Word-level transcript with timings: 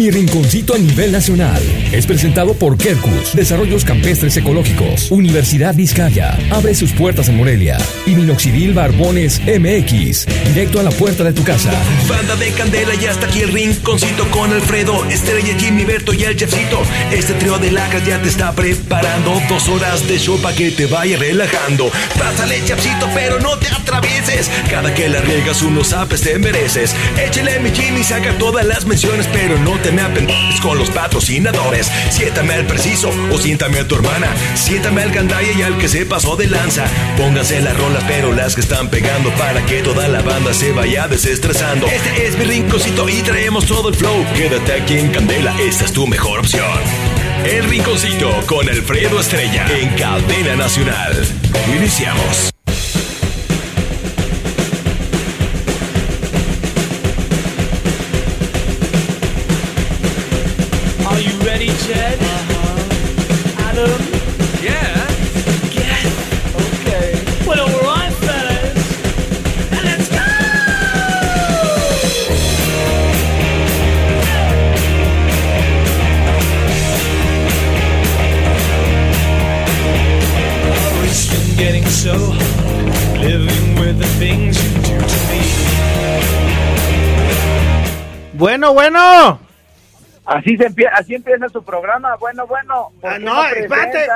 Mi 0.00 0.10
rinconcito 0.10 0.74
a 0.74 0.78
nivel 0.78 1.12
nacional 1.12 1.62
es 1.92 2.06
presentado 2.06 2.54
por 2.54 2.78
Kerkus, 2.78 3.34
Desarrollos 3.34 3.84
Campestres 3.84 4.34
Ecológicos, 4.34 5.10
Universidad 5.10 5.74
Vizcaya, 5.74 6.38
abre 6.50 6.74
sus 6.74 6.94
puertas 6.94 7.28
en 7.28 7.36
Morelia 7.36 7.76
y 8.06 8.14
Minoxidil 8.14 8.72
Barbones 8.72 9.42
MX, 9.42 10.24
directo 10.54 10.80
a 10.80 10.84
la 10.84 10.90
puerta 10.90 11.22
de 11.22 11.34
tu 11.34 11.44
casa. 11.44 11.70
Banda 12.08 12.34
de 12.36 12.50
Candela 12.52 12.94
y 12.94 13.04
hasta 13.04 13.26
aquí 13.26 13.40
el 13.40 13.52
rinconcito 13.52 14.26
con 14.30 14.50
Alfredo, 14.50 15.04
Estrella, 15.10 15.54
Jimmy, 15.58 15.84
Berto 15.84 16.14
y 16.14 16.24
el 16.24 16.34
chefcito. 16.34 16.80
Este 17.12 17.34
trío 17.34 17.58
de 17.58 17.70
lacas 17.70 18.06
ya 18.06 18.22
te 18.22 18.30
está 18.30 18.54
preparando 18.54 19.38
dos 19.50 19.68
horas 19.68 20.08
de 20.08 20.18
show 20.18 20.40
para 20.40 20.56
que 20.56 20.70
te 20.70 20.86
vaya 20.86 21.18
relajando. 21.18 21.92
Pásale, 22.18 22.64
chefcito, 22.64 23.06
pero 23.12 23.38
no 23.38 23.58
te 23.58 23.68
atravieses. 23.68 24.50
Cada 24.70 24.94
que 24.94 25.10
la 25.10 25.20
riegas 25.20 25.60
unos 25.60 25.92
apes 25.92 26.22
te 26.22 26.38
mereces. 26.38 26.94
Échale 27.22 27.60
mi 27.60 27.70
Jimmy, 27.70 28.02
saca 28.02 28.38
todas 28.38 28.64
las 28.64 28.86
menciones, 28.86 29.28
pero 29.30 29.58
no 29.58 29.78
te 29.80 29.89
con 30.62 30.78
los 30.78 30.90
patrocinadores. 30.90 31.90
Siéntame 32.10 32.54
al 32.54 32.66
preciso 32.66 33.10
o 33.32 33.38
siéntame 33.38 33.80
a 33.80 33.88
tu 33.88 33.96
hermana. 33.96 34.28
Siéntame 34.54 35.02
al 35.02 35.10
gandaya 35.10 35.52
y 35.52 35.62
al 35.62 35.78
que 35.78 35.88
se 35.88 36.06
pasó 36.06 36.36
de 36.36 36.46
lanza. 36.46 36.84
Pónganse 37.16 37.60
las 37.60 37.76
rolas, 37.76 38.04
pero 38.06 38.32
las 38.32 38.54
que 38.54 38.60
están 38.60 38.88
pegando 38.88 39.30
para 39.32 39.64
que 39.66 39.82
toda 39.82 40.08
la 40.08 40.22
banda 40.22 40.54
se 40.54 40.72
vaya 40.72 41.08
desestresando. 41.08 41.86
Este 41.86 42.26
es 42.26 42.38
mi 42.38 42.44
rinconcito 42.44 43.08
y 43.08 43.22
traemos 43.22 43.66
todo 43.66 43.88
el 43.88 43.94
flow. 43.94 44.24
Quédate 44.34 44.72
aquí 44.74 44.98
en 44.98 45.08
Candela, 45.08 45.54
esta 45.60 45.84
es 45.84 45.92
tu 45.92 46.06
mejor 46.06 46.40
opción. 46.40 46.80
El 47.44 47.64
rinconcito 47.64 48.30
con 48.46 48.68
Alfredo 48.68 49.18
Estrella 49.18 49.66
en 49.70 49.88
Cadena 49.96 50.56
Nacional. 50.56 51.26
Iniciamos. 51.76 52.50
Bueno, 88.72 89.00
bueno. 89.00 89.40
Así, 90.26 90.56
se 90.56 90.68
empie- 90.68 90.90
así 90.92 91.14
empieza 91.14 91.48
su 91.48 91.62
programa. 91.62 92.16
Bueno, 92.16 92.46
bueno. 92.46 92.90
¿por 93.00 93.12
Ah, 93.12 93.18
no, 93.18 93.44
espérate. 93.46 94.06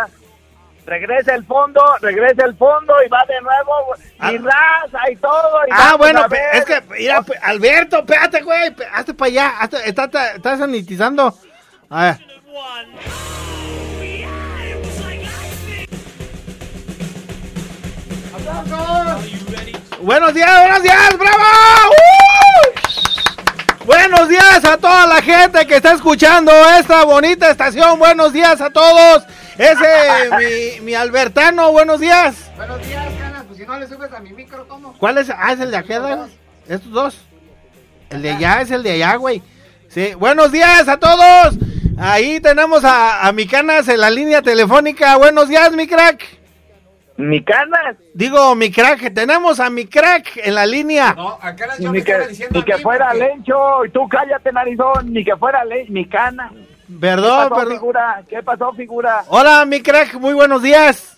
Regresa 0.87 1.35
el 1.35 1.45
fondo, 1.47 1.83
regresa 2.03 2.45
el 2.45 2.55
fondo 2.57 2.95
y 3.05 3.09
va 3.09 3.25
de 3.27 3.41
nuevo. 3.41 3.97
Y 4.31 4.39
raza 4.39 5.11
y 5.11 5.17
todo. 5.17 5.61
y 5.67 5.71
Ah, 5.73 5.95
bueno, 5.97 6.27
es 6.53 6.65
que, 6.67 6.83
mira, 6.91 7.25
Alberto, 7.43 7.99
espérate, 8.01 8.43
güey, 8.43 8.75
hazte 8.93 9.15
para 9.15 9.29
allá, 9.31 9.53
hazte- 9.61 9.83
está, 9.89 10.05
está, 10.05 10.33
está 10.33 10.59
sanitizando. 10.59 11.35
A 11.89 12.05
ver. 12.05 12.17
Buenos 20.01 20.35
días, 20.35 20.61
buenos 20.61 20.83
días, 20.83 21.19
bravo. 21.19 21.45
Buenos 24.07 24.29
días 24.29 24.63
a 24.67 24.77
toda 24.77 25.07
la 25.07 25.23
gente 25.23 25.67
que 25.67 25.77
está 25.77 25.95
escuchando 25.95 26.53
esta 26.79 27.05
bonita 27.07 27.51
estación. 27.51 27.99
Buenos 27.99 28.35
días 28.35 28.61
a 28.61 28.69
todos. 28.69 29.25
Ese, 29.57 30.77
mi, 30.77 30.81
mi 30.85 30.95
Albertano, 30.95 31.73
buenos 31.73 32.01
días. 32.01 32.35
Buenos 32.55 32.87
días, 32.87 33.07
Canas. 33.19 33.45
Pues 33.47 33.59
si 33.59 33.65
no 33.65 33.79
le 33.79 33.89
subes 33.89 34.13
a 34.13 34.21
mi 34.21 34.35
micro, 34.35 34.69
¿cómo? 34.69 34.95
¿Cuál 34.99 35.17
es? 35.17 35.31
Ah, 35.31 35.55
es 35.55 35.61
el 35.61 35.71
de 35.71 35.81
güey. 35.81 36.19
Estos 36.69 36.93
dos. 36.93 37.17
El 38.11 38.21
de 38.21 38.33
allá 38.33 38.61
es 38.61 38.71
el 38.73 38.83
de 38.83 38.93
allá, 38.93 39.17
güey. 39.17 39.43
Sí, 39.89 40.13
buenos 40.19 40.53
días 40.53 40.87
a 40.87 40.99
todos. 40.99 41.55
Ahí 41.97 42.41
tenemos 42.41 42.85
a, 42.85 43.27
a 43.27 43.33
mi 43.33 43.47
canas 43.47 43.89
en 43.89 44.01
la 44.01 44.11
línea 44.11 44.43
telefónica. 44.43 45.17
Buenos 45.17 45.49
días, 45.49 45.73
mi 45.73 45.87
crack. 45.87 46.23
Mi 47.17 47.43
canas. 47.45 47.97
Digo, 48.13 48.55
mi 48.55 48.71
crack. 48.73 49.13
Tenemos 49.15 49.61
a 49.61 49.71
mi 49.71 49.87
crack 49.87 50.37
en 50.37 50.55
la 50.55 50.67
línea. 50.67 51.15
No, 51.15 51.39
acá 51.41 51.69
Ni, 51.79 51.89
me 51.89 52.03
que, 52.03 52.19
diciendo 52.29 52.55
ni 52.59 52.63
a 52.63 52.65
que 52.65 52.75
mí 52.77 52.83
fuera 52.83 53.09
porque- 53.13 53.25
Lencho. 53.29 53.85
Y 53.85 53.91
tú 53.91 54.09
cállate, 54.09 54.51
narizón. 54.53 55.13
Ni 55.13 55.25
que 55.25 55.37
fuera 55.37 55.65
Le 55.65 55.85
mi 55.89 56.07
cana. 56.09 56.51
¿Qué 56.53 56.95
Perdón, 57.01 57.49
pasó, 57.49 57.55
perdón. 57.55 57.73
figura? 57.75 58.23
¿Qué 58.29 58.43
pasó, 58.43 58.73
figura? 58.73 59.25
Hola, 59.29 59.65
mi 59.65 59.81
crack. 59.81 60.15
Muy 60.15 60.35
buenos 60.35 60.63
días. 60.63 61.11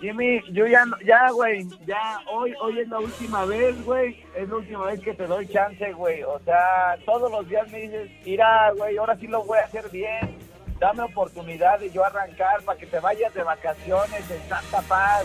Jimmy, 0.00 0.40
yo 0.52 0.66
ya, 0.66 0.84
no- 0.86 0.96
ya, 1.04 1.30
güey, 1.30 1.66
ya, 1.86 2.20
hoy, 2.32 2.54
hoy 2.62 2.78
es 2.80 2.88
la 2.88 3.00
última 3.00 3.44
vez, 3.44 3.84
güey, 3.84 4.16
es 4.34 4.48
la 4.48 4.56
última 4.56 4.86
vez 4.86 4.98
que 5.00 5.12
te 5.12 5.26
doy 5.26 5.46
chance, 5.48 5.92
güey, 5.92 6.22
o 6.22 6.38
sea, 6.42 6.96
todos 7.04 7.30
los 7.30 7.46
días 7.46 7.70
me 7.70 7.80
dices, 7.82 8.10
mira, 8.24 8.72
güey, 8.78 8.96
ahora 8.96 9.14
sí 9.16 9.26
lo 9.26 9.44
voy 9.44 9.58
a 9.58 9.64
hacer 9.66 9.90
bien, 9.90 10.38
dame 10.80 11.02
oportunidad 11.04 11.78
de 11.78 11.90
yo 11.90 12.04
arrancar 12.04 12.62
para 12.64 12.78
que 12.78 12.86
te 12.86 12.98
vayas 12.98 13.32
de 13.34 13.42
vacaciones 13.44 14.28
en 14.30 14.48
Santa 14.48 14.80
Paz, 14.88 15.24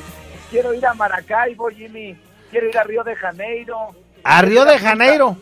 quiero 0.52 0.74
ir 0.74 0.86
a 0.86 0.94
Maracaibo, 0.94 1.70
Jimmy, 1.70 2.16
quiero 2.52 2.68
ir 2.70 2.78
a 2.78 2.84
Río 2.84 3.04
de 3.04 3.16
Janeiro. 3.16 3.96
A 4.24 4.42
Río 4.42 4.66
de 4.66 4.78
Janeiro. 4.78 5.38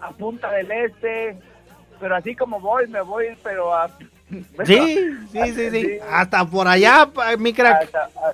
A 0.00 0.10
Punta 0.10 0.50
del 0.50 0.70
Este, 0.70 1.38
pero 2.00 2.16
así 2.16 2.34
como 2.34 2.60
voy, 2.60 2.86
me 2.88 3.00
voy, 3.00 3.26
pero 3.42 3.72
a... 3.74 3.88
Sí, 4.64 4.98
sí, 5.30 5.52
sí, 5.54 5.70
sí. 5.70 5.98
Hasta 6.10 6.44
por 6.44 6.66
allá, 6.66 7.08
mi 7.38 7.52
crack. 7.52 7.88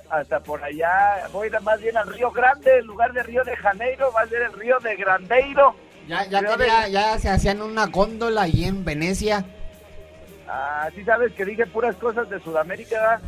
Hasta, 0.09 0.39
por 0.39 0.63
allá, 0.63 1.27
voy 1.31 1.47
a 1.47 1.51
ir 1.51 1.61
más 1.61 1.79
bien 1.79 1.95
al 1.97 2.11
Río 2.11 2.31
Grande, 2.31 2.79
en 2.79 2.85
lugar 2.87 3.13
de 3.13 3.21
Río 3.21 3.43
de 3.43 3.55
Janeiro, 3.55 4.11
va 4.11 4.21
a 4.21 4.27
ser 4.27 4.41
el 4.41 4.53
Río 4.53 4.79
de 4.79 4.95
Grandeiro. 4.95 5.75
Ya, 6.07 6.25
ya, 6.25 6.41
de- 6.41 6.91
ya 6.91 7.19
se 7.19 7.29
hacían 7.29 7.61
una 7.61 7.85
góndola 7.87 8.43
ahí 8.43 8.65
en 8.65 8.83
Venecia. 8.83 9.45
Ah, 10.53 10.89
sí 10.93 11.05
sabes 11.05 11.31
que 11.31 11.45
dije 11.45 11.65
puras 11.65 11.95
cosas 11.95 12.29
de 12.29 12.37
Sudamérica. 12.41 13.21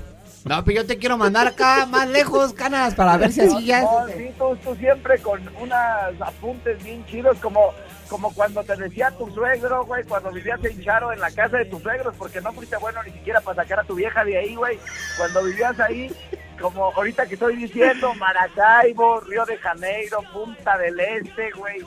No, 0.44 0.62
pero 0.66 0.82
yo 0.82 0.86
te 0.86 0.98
quiero 0.98 1.18
mandar 1.18 1.48
acá 1.48 1.86
más 1.90 2.10
lejos, 2.10 2.52
Canas, 2.52 2.96
para 2.96 3.16
ver 3.16 3.32
si 3.32 3.40
así 3.40 3.66
ya... 3.66 3.82
No, 3.82 4.06
sí, 4.08 4.30
tú, 4.38 4.58
tú 4.58 4.76
siempre 4.76 5.18
con 5.20 5.42
unos 5.56 5.78
apuntes 6.20 6.84
bien 6.84 7.06
chidos, 7.06 7.38
como, 7.40 7.74
como 8.10 8.34
cuando 8.34 8.62
te 8.66 8.76
decía 8.76 9.10
tu 9.12 9.32
suegro, 9.32 9.86
güey, 9.86 10.04
cuando 10.04 10.32
vivías 10.32 10.62
en 10.66 10.84
Charo, 10.84 11.14
en 11.14 11.22
la 11.22 11.32
casa 11.32 11.60
de 11.60 11.66
tus 11.66 11.82
suegros, 11.82 12.14
porque 12.18 12.42
no 12.42 12.52
fuiste 12.52 12.76
bueno 12.76 13.02
ni 13.04 13.14
siquiera 13.14 13.40
para 13.40 13.64
sacar 13.64 13.80
a 13.80 13.84
tu 13.86 13.96
vieja 13.96 14.26
de 14.26 14.40
ahí, 14.40 14.56
güey. 14.56 14.78
Cuando 15.18 15.46
vivías 15.46 15.80
ahí, 15.80 16.12
como 16.60 16.92
ahorita 16.92 17.26
que 17.26 17.36
estoy 17.36 17.56
diciendo, 17.56 18.14
Maracaibo, 18.16 19.22
Río 19.22 19.46
de 19.46 19.58
Janeiro, 19.60 20.20
Punta 20.34 20.78
del 20.78 21.00
Este, 21.00 21.52
güey. 21.52 21.86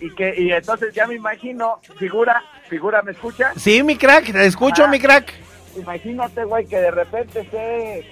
Y 0.00 0.12
que 0.16 0.34
y 0.36 0.50
entonces 0.50 0.92
ya 0.92 1.06
me 1.06 1.14
imagino, 1.14 1.78
figura, 1.96 2.42
figura, 2.72 3.02
¿me 3.02 3.12
escucha? 3.12 3.52
Sí, 3.56 3.82
mi 3.82 3.96
crack. 3.98 4.32
Te 4.32 4.46
escucho, 4.46 4.84
Ah. 4.84 4.88
mi 4.88 4.98
crack. 4.98 5.30
Imagínate, 5.76 6.44
güey, 6.44 6.64
que 6.66 6.78
de 6.80 6.90
repente 6.90 7.40
esté 7.40 7.98
eh, 7.98 8.06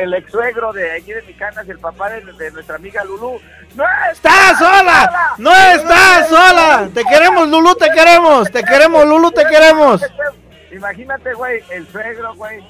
el 0.00 0.14
ex 0.14 0.30
suegro 0.30 0.72
de 0.72 0.92
aquí 0.92 1.12
de 1.12 1.22
mi 1.22 1.32
canas, 1.34 1.68
el 1.68 1.78
papá 1.80 2.10
de, 2.10 2.20
de 2.32 2.50
nuestra 2.52 2.76
amiga 2.76 3.02
Lulú. 3.04 3.40
¡No 3.74 3.84
¡Está 4.12 4.56
sola! 4.56 5.34
¡No 5.38 5.50
está 5.52 6.26
sola! 6.28 6.88
Te 6.94 7.02
queremos, 7.04 7.48
Lulu, 7.48 7.74
te 7.74 7.90
queremos. 7.90 8.50
Te 8.52 8.62
queremos, 8.62 9.04
Lulu, 9.04 9.32
te 9.32 9.44
queremos. 9.46 10.00
Imagínate, 10.70 11.32
güey, 11.34 11.60
el 11.70 11.86
suegro, 11.88 12.34
güey, 12.36 12.60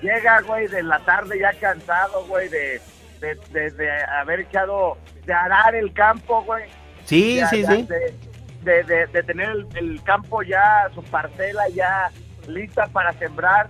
llega, 0.00 0.40
güey, 0.42 0.68
de 0.68 0.82
la 0.84 0.98
tarde 1.00 1.38
ya 1.40 1.52
cansado, 1.60 2.24
güey, 2.26 2.48
de, 2.48 2.80
de, 3.20 3.34
de- 3.50 3.70
de 3.72 3.90
haber 4.20 4.40
echado, 4.40 4.96
de 5.26 5.32
arar 5.34 5.74
el 5.74 5.92
campo, 5.92 6.42
güey. 6.44 6.64
Sí, 7.04 7.36
Ya- 7.38 7.48
sí, 7.48 7.62
ya 7.62 7.70
sí. 7.72 7.88
De, 8.62 8.82
de, 8.84 9.06
de- 9.06 9.22
tener 9.22 9.48
el, 9.50 9.66
el 9.74 10.02
campo 10.02 10.42
ya, 10.42 10.88
su 10.94 11.02
parcela 11.04 11.68
ya 11.70 12.10
lista 12.46 12.86
para 12.88 13.12
sembrar 13.14 13.68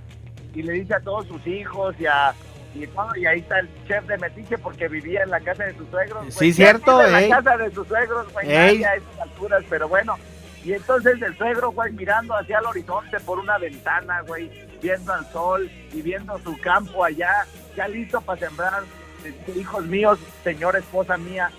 y 0.55 0.63
le 0.63 0.73
dice 0.73 0.95
a 0.95 1.01
todos 1.01 1.27
sus 1.27 1.47
hijos 1.47 1.95
y 1.99 2.07
a... 2.07 2.33
Y, 2.73 2.87
todo, 2.87 3.09
y 3.17 3.27
ahí 3.27 3.41
está 3.41 3.59
el 3.59 3.69
chef 3.89 4.07
de 4.07 4.17
Metiche 4.19 4.57
porque 4.57 4.87
vivía 4.87 5.25
en 5.25 5.31
la 5.31 5.41
casa 5.41 5.65
de 5.65 5.75
sus 5.77 5.89
suegros. 5.91 6.21
güey. 6.21 6.31
Sí, 6.31 6.53
cierto, 6.53 7.03
En 7.05 7.13
la 7.13 7.29
casa 7.43 7.57
de 7.57 7.71
sus 7.73 7.87
suegros, 7.89 8.27
ya 8.45 8.61
a 8.91 8.95
esas 8.95 9.19
alturas, 9.21 9.65
pero 9.69 9.89
bueno. 9.89 10.17
Y 10.65 10.73
entonces 10.75 11.21
el 11.21 11.37
suegro, 11.37 11.73
güey, 11.73 11.93
mirando 11.93 12.33
hacia 12.37 12.59
el 12.61 12.67
horizonte 12.67 13.19
por 13.21 13.41
una 13.41 13.59
ventana, 13.59 14.21
güey, 14.21 14.49
viendo 14.81 15.13
al 15.13 15.27
sol 15.33 15.69
y 15.93 16.01
viendo 16.01 16.39
su 16.39 16.57
campo 16.61 17.05
allá, 17.05 17.45
ya 17.77 17.89
listo 17.89 18.21
para 18.21 18.39
sembrar. 18.39 18.83
Dice, 19.25 19.59
Hijos 19.59 19.85
míos, 19.87 20.19
señora 20.45 20.79
esposa 20.79 21.17
mía, 21.17 21.51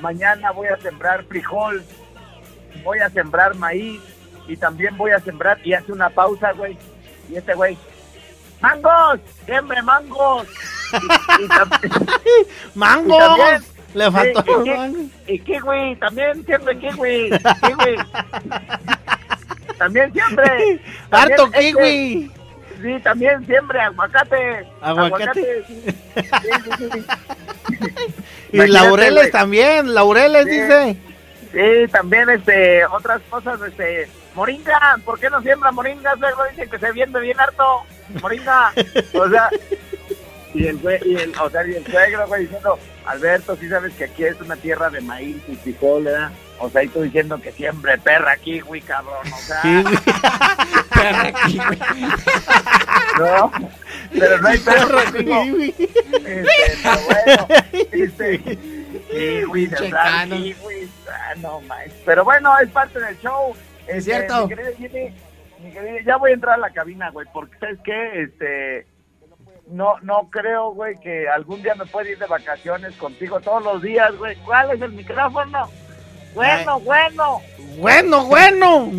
mañana 0.00 0.50
voy 0.50 0.66
a 0.66 0.76
sembrar 0.78 1.22
frijol, 1.26 1.84
voy 2.84 2.98
a 3.00 3.10
sembrar 3.10 3.54
maíz 3.56 4.00
y 4.48 4.56
también 4.56 4.96
voy 4.96 5.10
a 5.12 5.20
sembrar. 5.20 5.58
Y 5.64 5.72
hace 5.74 5.92
una 5.92 6.10
pausa, 6.10 6.52
güey. 6.52 6.76
Y 7.30 7.36
este 7.36 7.54
güey, 7.54 7.76
¡mangos! 8.60 9.20
¡Siembre 9.46 9.82
mangos! 9.82 10.46
Y, 10.92 11.44
y 11.44 11.48
tam- 11.48 12.46
¡Mangos! 12.74 13.16
Y 13.16 13.18
también- 13.18 13.62
Le 13.94 14.10
faltó 14.10 14.64
y, 14.64 14.70
mango. 14.70 14.98
y 15.26 15.38
kiwi, 15.40 15.96
también 15.96 16.44
siempre 16.46 16.78
kiwi, 16.78 17.30
kiwi. 17.30 17.96
También 19.78 20.12
siempre. 20.12 20.80
¡Harto 21.10 21.46
este, 21.46 21.58
kiwi! 21.60 22.30
sí, 22.82 23.00
también 23.02 23.44
siempre 23.46 23.80
aguacate. 23.80 24.66
Aguacate. 24.80 25.64
sí. 25.66 25.82
Sí, 26.14 26.22
sí, 26.78 26.88
sí. 26.92 27.04
Y 28.52 28.66
laureles 28.66 29.30
también, 29.30 29.94
laureles 29.94 30.46
dice. 30.46 30.96
Sí, 31.52 31.88
también 31.90 32.30
este, 32.30 32.84
otras 32.86 33.20
cosas, 33.28 33.60
este, 33.62 34.08
moringa, 34.34 34.98
¿por 35.04 35.18
qué 35.18 35.28
no 35.30 35.42
siembra 35.42 35.72
moringa? 35.72 36.14
Luego 36.16 36.44
dicen 36.50 36.70
que 36.70 36.78
se 36.78 36.92
viene 36.92 37.18
bien 37.20 37.40
harto, 37.40 37.82
moringa, 38.22 38.72
o 39.14 39.28
sea, 39.28 39.50
y 40.54 40.66
el 40.66 40.80
y 41.04 41.16
el, 41.16 41.32
o 41.40 41.50
sea, 41.50 41.66
y 41.66 41.74
el 41.74 41.86
suegro, 41.86 42.26
güey, 42.28 42.42
diciendo, 42.42 42.78
Alberto, 43.04 43.56
sí 43.56 43.68
sabes 43.68 43.92
que 43.94 44.04
aquí 44.04 44.24
es 44.24 44.40
una 44.40 44.56
tierra 44.56 44.90
de 44.90 45.00
maíz 45.00 45.36
y 45.48 45.56
frijol, 45.56 46.04
¿verdad? 46.04 46.30
O 46.58 46.68
sea, 46.68 46.82
y 46.84 46.88
tú 46.88 47.00
diciendo 47.02 47.40
que 47.40 47.52
siempre 47.52 47.96
perra 47.98 48.32
aquí, 48.32 48.60
güey, 48.60 48.82
cabrón, 48.82 49.26
o 49.32 49.38
sea, 49.38 49.62
Kiwi. 49.62 49.98
no, 53.18 53.52
pero 54.12 54.38
no 54.38 54.48
hay 54.48 54.58
Perra 54.58 55.04
contigo. 55.04 55.42
kiwi. 55.42 55.74
Este, 56.24 56.46
pero 56.82 56.98
bueno, 57.06 57.46
este, 57.92 58.58
kiwi, 59.10 59.66
de 59.68 59.76
Checano. 59.76 60.36
kiwi, 60.36 60.90
ah, 61.10 61.34
no. 61.38 61.60
Pero 62.04 62.24
bueno, 62.24 62.52
es 62.62 62.68
parte 62.70 63.00
del 63.00 63.18
show. 63.20 63.54
Es 63.86 63.96
Este, 64.06 64.12
cierto. 64.12 64.46
Mi 64.48 64.54
querido 64.54 64.72
Jimmy, 64.76 65.14
mi 65.62 65.70
querido, 65.72 65.98
ya 66.06 66.16
voy 66.16 66.30
a 66.30 66.34
entrar 66.34 66.54
a 66.54 66.58
la 66.58 66.70
cabina, 66.70 67.10
güey, 67.10 67.26
porque 67.32 67.58
¿sabes 67.58 67.78
qué? 67.84 68.22
Este, 68.22 68.86
no, 69.68 69.94
no 70.02 70.28
creo, 70.30 70.70
güey, 70.72 70.98
que 71.00 71.28
algún 71.28 71.62
día 71.62 71.74
me 71.74 71.86
pueda 71.86 72.08
ir 72.10 72.18
de 72.18 72.26
vacaciones 72.26 72.94
contigo 72.96 73.40
todos 73.40 73.62
los 73.62 73.82
días, 73.82 74.14
güey. 74.16 74.36
¿Cuál 74.44 74.70
es 74.72 74.80
el 74.82 74.92
micrófono? 74.92 75.68
Bueno, 76.34 76.78
bueno. 76.80 77.40
Bueno, 77.78 78.24
bueno. 78.26 78.90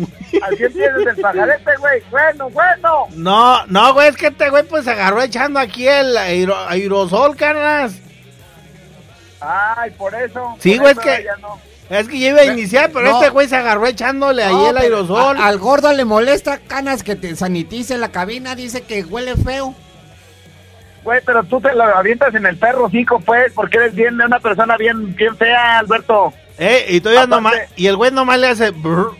Así 0.42 0.64
empiezas 0.64 1.06
el 1.06 1.16
pajarete, 1.20 1.70
güey. 1.78 2.02
Bueno, 2.10 2.50
bueno. 2.50 3.06
No, 3.14 3.66
no, 3.66 3.94
güey, 3.94 4.08
es 4.08 4.16
que 4.16 4.26
este 4.28 4.50
güey 4.50 4.64
pues 4.64 4.84
se 4.84 4.90
agarró 4.90 5.22
echando 5.22 5.58
aquí 5.60 5.86
el 5.88 6.16
aero- 6.16 6.56
aerosol, 6.68 7.36
caras. 7.36 7.98
Ay, 9.42 9.90
por 9.92 10.14
eso. 10.14 10.56
Sí, 10.60 10.72
por 10.76 10.80
güey, 10.80 10.92
eso 10.92 11.00
es 11.00 11.06
que- 11.18 11.26
no. 11.40 11.58
Es 11.90 12.08
que 12.08 12.18
yo 12.18 12.28
iba 12.28 12.40
a 12.40 12.44
iniciar, 12.46 12.90
pero 12.90 13.10
No. 13.10 13.18
este 13.20 13.30
güey 13.30 13.48
se 13.48 13.56
agarró 13.56 13.86
echándole 13.86 14.42
ahí 14.44 14.66
el 14.66 14.76
aerosol. 14.78 15.36
a- 15.36 15.46
al 15.46 15.58
gordo 15.58 15.92
le 15.92 16.04
molesta, 16.06 16.58
canas, 16.58 17.02
que 17.02 17.16
te 17.16 17.36
sanitice 17.36 17.98
la 17.98 18.10
cabina. 18.10 18.54
Dice 18.54 18.82
que 18.82 19.04
huele 19.04 19.36
feo. 19.36 19.74
Güey, 21.04 21.20
pero 21.26 21.42
tú 21.42 21.60
te 21.60 21.74
lo 21.74 21.82
avientas 21.84 22.34
en 22.34 22.46
el 22.46 22.56
perro, 22.56 22.88
cico, 22.88 23.20
pues, 23.20 23.52
porque 23.52 23.76
eres 23.76 23.94
bien 23.94 24.16
de 24.16 24.24
una 24.24 24.38
persona 24.38 24.76
bien, 24.76 25.14
bien 25.16 25.36
fea, 25.36 25.80
Alberto. 25.80 26.32
Eh, 26.58 26.86
y 26.90 27.00
todavía 27.00 27.26
nomás, 27.26 27.54
y 27.76 27.88
el 27.88 27.96
güey 27.96 28.12
nomás 28.12 28.38
le 28.38 28.46
hace 28.48 28.70
brr. 28.70 29.12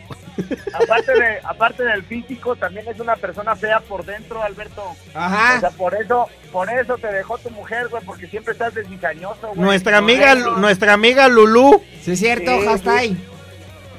Aparte 0.75 1.13
de, 1.13 1.39
aparte 1.45 1.85
del 1.85 2.03
físico, 2.05 2.57
también 2.57 2.87
es 2.89 2.99
una 3.01 3.17
persona 3.17 3.55
fea 3.57 3.81
por 3.81 4.05
dentro, 4.05 4.43
Alberto. 4.43 4.83
O 4.83 4.97
sea, 5.13 5.27
Ajá. 5.27 5.71
por 5.77 5.95
eso, 5.95 6.29
por 6.51 6.71
eso 6.71 6.97
te 6.99 7.09
dejó 7.13 7.39
tu 7.39 7.51
mujer, 7.51 7.89
güey, 7.89 8.03
porque 8.05 8.27
siempre 8.27 8.53
estás 8.53 8.75
desdichañoso, 8.75 9.49
güey. 9.49 9.61
Nuestra 9.61 9.99
amiga, 9.99 10.35
nuestra 10.35 10.93
amiga 10.95 11.29
Lulú. 11.29 11.83
Sí, 12.03 12.13
es 12.13 12.19
cierto, 12.19 12.51
Sí, 12.61 12.89
ahí. 12.89 13.27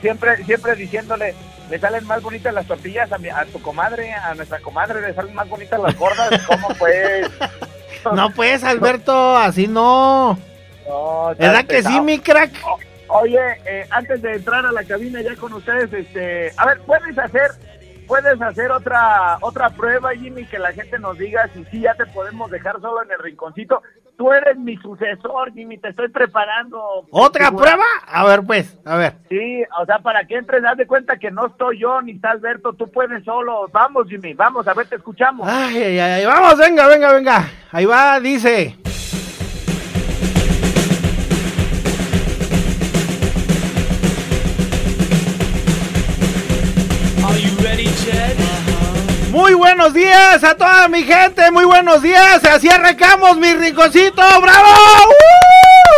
Siempre, 0.02 0.44
siempre 0.46 0.76
diciéndole, 0.76 1.34
le 1.70 1.80
salen 1.80 2.06
más 2.06 2.22
bonitas 2.22 2.54
las 2.54 2.66
tortillas 2.68 3.12
a, 3.12 3.18
mi- 3.18 3.30
a 3.30 3.46
tu 3.46 3.62
comadre, 3.62 4.14
a 4.14 4.34
nuestra 4.36 4.60
comadre 4.60 5.02
le 5.02 5.14
salen 5.14 5.34
más 5.34 5.48
bonitas 5.48 5.80
las 5.80 5.96
gordas. 5.98 6.30
¿Cómo 6.48 6.68
pues? 6.78 7.28
No 8.14 8.30
pues, 8.32 8.64
Alberto, 8.64 9.38
así 9.38 9.68
no. 9.68 10.38
No, 10.88 11.34
¿Verdad 11.38 11.66
que 11.66 11.82
sí, 11.82 12.02
mi 12.02 12.20
crack? 12.20 12.52
O- 12.66 12.78
Oye, 13.16 13.40
eh, 13.66 13.86
antes 13.92 14.24
de 14.24 14.34
entrar 14.34 14.66
a 14.66 14.72
la 14.72 14.84
cabina 14.84 15.22
ya 15.22 15.36
con 15.36 15.54
ustedes, 15.54 15.94
este, 15.94 16.52
a 16.58 16.66
ver, 16.66 16.80
puedes 16.82 17.16
hacer, 17.16 17.52
puedes 18.08 18.42
hacer 18.42 18.72
otra, 18.72 19.38
otra 19.42 19.70
prueba, 19.70 20.16
Jimmy, 20.16 20.46
que 20.46 20.58
la 20.58 20.72
gente 20.72 20.98
nos 20.98 21.16
diga 21.20 21.48
si 21.54 21.64
sí 21.66 21.82
ya 21.82 21.94
te 21.94 22.08
podemos 22.08 22.50
dejar 22.50 22.82
solo 22.82 23.04
en 23.04 23.12
el 23.12 23.20
rinconcito. 23.20 23.84
Tú 24.18 24.32
eres 24.32 24.58
mi 24.58 24.78
sucesor, 24.78 25.54
Jimmy, 25.54 25.78
te 25.78 25.90
estoy 25.90 26.10
preparando. 26.10 27.06
¿Otra 27.12 27.50
figura. 27.50 27.64
prueba? 27.64 27.86
A 28.08 28.26
ver, 28.26 28.42
pues, 28.44 28.80
a 28.84 28.96
ver. 28.96 29.14
Sí, 29.30 29.64
o 29.80 29.86
sea, 29.86 30.00
para 30.00 30.26
que 30.26 30.36
entres, 30.36 30.64
haz 30.66 30.78
de 30.78 30.88
cuenta 30.88 31.18
que 31.18 31.30
no 31.30 31.46
estoy 31.48 31.80
yo 31.80 32.02
ni 32.02 32.14
está 32.14 32.32
Alberto, 32.32 32.74
tú 32.74 32.92
puedes 32.92 33.24
solo. 33.24 33.68
Vamos, 33.72 34.08
Jimmy, 34.08 34.34
vamos, 34.34 34.68
a 34.68 34.74
ver, 34.74 34.88
te 34.88 34.96
escuchamos. 34.96 35.48
Ay, 35.48 35.78
ay, 35.78 36.00
ay, 36.00 36.26
vamos, 36.26 36.58
venga, 36.58 36.88
venga, 36.88 37.14
venga. 37.14 37.48
Ahí 37.72 37.86
va, 37.86 38.20
dice. 38.20 38.76
Muy 49.32 49.54
buenos 49.56 49.94
días 49.94 50.44
a 50.44 50.56
toda 50.56 50.88
mi 50.88 51.04
gente, 51.04 51.50
muy 51.52 51.66
buenos 51.66 52.02
días. 52.02 52.44
Así 52.46 52.70
arrancamos 52.70 53.38
mi 53.38 53.54
rinconcito, 53.54 54.22
bravo. 54.42 54.70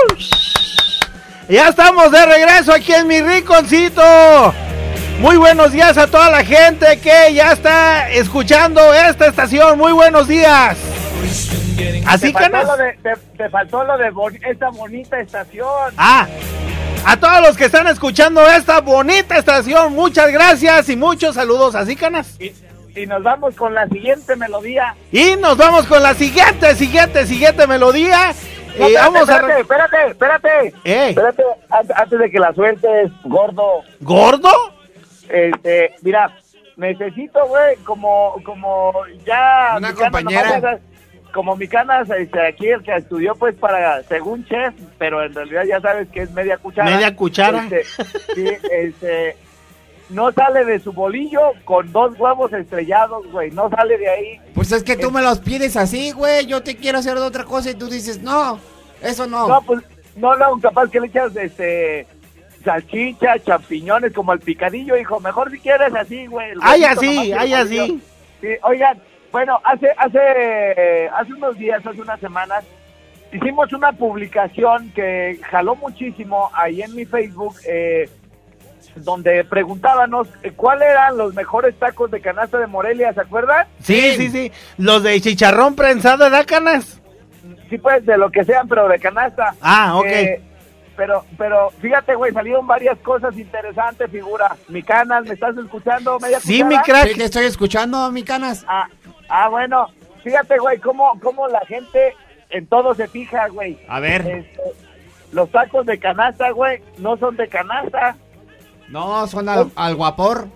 ¡Uh! 0.10 0.16
Ya 1.50 1.68
estamos 1.70 2.12
de 2.12 2.26
regreso 2.26 2.74
aquí 2.74 2.94
en 2.94 3.08
mi 3.08 3.22
rinconcito. 3.22 4.54
Muy 5.20 5.38
buenos 5.38 5.72
días 5.72 5.98
a 5.98 6.08
toda 6.08 6.30
la 6.30 6.44
gente 6.44 7.00
que 7.00 7.34
ya 7.34 7.52
está 7.52 8.10
escuchando 8.10 8.94
esta 8.94 9.28
estación. 9.28 9.78
Muy 9.78 9.92
buenos 9.92 10.28
días. 10.28 10.78
Así 12.08 12.28
te, 12.28 12.34
faltó 12.34 12.52
canas. 12.52 12.68
lo 12.68 12.78
de, 12.78 12.94
te, 13.04 13.14
te 13.38 13.50
faltó 13.50 13.84
lo 13.84 13.98
de 13.98 14.10
bon- 14.12 14.40
esta 14.46 14.70
bonita 14.70 15.20
estación. 15.20 15.94
Ah, 15.98 16.26
a 17.06 17.18
todos 17.20 17.42
los 17.42 17.58
que 17.58 17.66
están 17.66 17.88
escuchando 17.88 18.46
esta 18.48 18.82
bonita 18.82 19.38
estación, 19.38 19.94
muchas 19.94 20.32
gracias 20.32 20.90
y 20.90 20.96
muchos 20.96 21.36
saludos 21.36 21.76
así 21.76 21.96
canas. 21.96 22.36
Y, 22.40 22.52
y 23.00 23.06
nos 23.06 23.22
vamos 23.24 23.56
con 23.56 23.74
la 23.74 23.88
siguiente 23.88 24.36
melodía. 24.36 24.96
Y 25.12 25.36
nos 25.36 25.58
vamos 25.58 25.86
con 25.86 26.02
la 26.02 26.14
siguiente, 26.14 26.76
siguiente, 26.76 27.26
siguiente 27.26 27.68
melodía. 27.68 28.34
No, 28.78 28.90
Y 28.90 28.96
espérate, 28.96 29.14
vamos 29.14 29.30
a... 29.30 29.36
espérate, 29.36 29.62
espérate, 29.62 30.08
espérate. 30.08 30.74
Eh. 30.84 31.10
Espérate, 31.10 31.44
an- 31.70 31.88
antes 31.96 32.20
de 32.20 32.32
que 32.32 32.40
la 32.40 32.54
sueltes, 32.54 33.12
gordo. 33.24 33.84
¿Gordo? 34.02 34.50
Este, 35.30 35.96
mira, 36.02 36.36
necesito, 36.76 37.46
güey, 37.48 37.76
como, 37.86 38.36
como 38.44 38.94
ya... 39.26 39.76
Una 39.78 39.94
compañera. 39.94 40.80
Como 41.36 41.58
mi 41.58 41.68
canas, 41.68 42.10
este, 42.10 42.48
aquí 42.48 42.68
el 42.68 42.82
que 42.82 42.96
estudió, 42.96 43.36
pues, 43.36 43.56
para, 43.56 44.02
según 44.04 44.46
chef, 44.46 44.74
pero 44.98 45.22
en 45.22 45.34
realidad 45.34 45.66
ya 45.68 45.82
sabes 45.82 46.08
que 46.08 46.22
es 46.22 46.32
media 46.32 46.58
cuchara. 46.58 46.90
Media 46.90 47.14
cuchara. 47.14 47.66
Este, 47.66 47.84
sí, 48.34 48.48
este, 48.72 49.36
no 50.10 50.32
sale 50.32 50.64
de 50.64 50.80
su 50.80 50.94
bolillo 50.94 51.42
con 51.66 51.92
dos 51.92 52.18
huevos 52.18 52.54
estrellados, 52.54 53.30
güey, 53.34 53.52
no 53.52 53.70
sale 53.70 53.98
de 53.98 54.10
ahí. 54.10 54.42
Pues 54.54 54.72
es 54.72 54.82
que 54.82 54.96
tú 54.96 55.12
me 55.12 55.22
los 55.22 55.40
pides 55.40 55.76
así, 55.76 56.12
güey. 56.12 56.46
Yo 56.46 56.64
te 56.64 56.78
quiero 56.78 57.00
hacer 57.00 57.16
de 57.16 57.26
otra 57.26 57.44
cosa 57.44 57.70
y 57.70 57.76
tú 57.76 57.90
dices, 57.90 58.22
no, 58.22 58.58
eso 59.02 59.28
no. 59.28 59.50
No, 59.50 59.62
pues, 59.62 59.84
no, 60.16 60.38
no, 60.38 60.58
capaz 60.62 60.90
que 60.90 61.02
le 61.02 61.08
echas, 61.08 61.36
este, 61.36 62.08
salchicha, 62.64 63.40
champiñones, 63.40 64.14
como 64.14 64.32
al 64.32 64.40
picadillo, 64.40 64.96
hijo. 64.96 65.20
Mejor 65.20 65.52
si 65.52 65.60
quieres 65.60 65.94
así, 65.96 66.28
güey. 66.28 66.52
el 66.52 66.60
Ay, 66.62 66.86
así, 66.86 67.32
el 67.34 67.38
ay, 67.38 67.54
así. 67.54 68.02
Sí, 68.40 68.48
oigan, 68.64 69.02
bueno, 69.36 69.60
hace, 69.66 69.90
hace, 69.98 71.10
hace 71.10 71.34
unos 71.34 71.58
días, 71.58 71.86
hace 71.86 72.00
unas 72.00 72.22
semanas, 72.22 72.64
hicimos 73.34 73.74
una 73.74 73.92
publicación 73.92 74.90
que 74.96 75.38
jaló 75.52 75.76
muchísimo 75.76 76.50
ahí 76.54 76.82
en 76.82 76.96
mi 76.96 77.04
Facebook, 77.04 77.54
eh, 77.68 78.10
donde 78.96 79.44
preguntábamos 79.44 80.30
eh, 80.42 80.54
cuáles 80.56 80.88
eran 80.88 81.18
los 81.18 81.34
mejores 81.34 81.78
tacos 81.78 82.12
de 82.12 82.22
canasta 82.22 82.60
de 82.60 82.68
Morelia, 82.68 83.12
¿se 83.12 83.20
acuerdan? 83.20 83.68
Sí, 83.82 84.16
sí, 84.16 84.30
sí. 84.30 84.52
Los 84.78 85.04
de 85.04 85.20
chicharrón 85.20 85.76
prensado, 85.76 86.20
¿verdad, 86.20 86.46
canas? 86.48 87.02
Sí, 87.70 87.78
pues, 87.78 88.06
de 88.06 88.18
lo 88.18 88.32
que 88.32 88.46
sean, 88.46 88.70
pero 88.70 88.88
de 88.88 89.00
canasta. 89.00 89.54
Ah, 89.60 89.98
ok. 89.98 90.06
Eh, 90.06 90.42
pero, 90.96 91.26
pero, 91.38 91.72
fíjate, 91.82 92.16
güey, 92.16 92.32
salieron 92.32 92.66
varias 92.66 92.98
cosas 93.00 93.38
interesantes, 93.38 94.10
figura. 94.10 94.56
Mi 94.70 94.82
canal, 94.82 95.26
¿me 95.26 95.34
estás 95.34 95.58
escuchando? 95.58 96.18
¿Media 96.22 96.40
Sí, 96.40 96.64
mi 96.64 96.78
crack. 96.78 97.10
Sí, 97.10 97.18
te 97.18 97.26
estoy 97.26 97.46
escuchando, 97.48 98.10
mi 98.14 98.24
canas. 98.24 98.64
Ah, 98.66 98.88
ah, 99.30 99.50
bueno, 99.50 99.88
fíjate, 100.24 100.58
güey, 100.58 100.80
cómo, 100.80 101.12
cómo 101.22 101.48
la 101.48 101.62
gente 101.62 102.16
en 102.50 102.68
todo 102.68 102.94
se 102.96 103.08
fija, 103.08 103.48
güey. 103.48 103.78
A 103.88 104.00
ver. 104.00 104.22
Este, 104.22 104.62
los 105.32 105.50
tacos 105.50 105.86
de 105.86 106.00
canasta, 106.00 106.52
güey, 106.52 106.82
no 106.98 107.18
son 107.18 107.36
de 107.36 107.48
canasta. 107.48 108.16
No, 108.90 109.26
son 109.28 109.50
al, 109.50 109.72
al 109.76 109.96
guapor. 109.96 110.48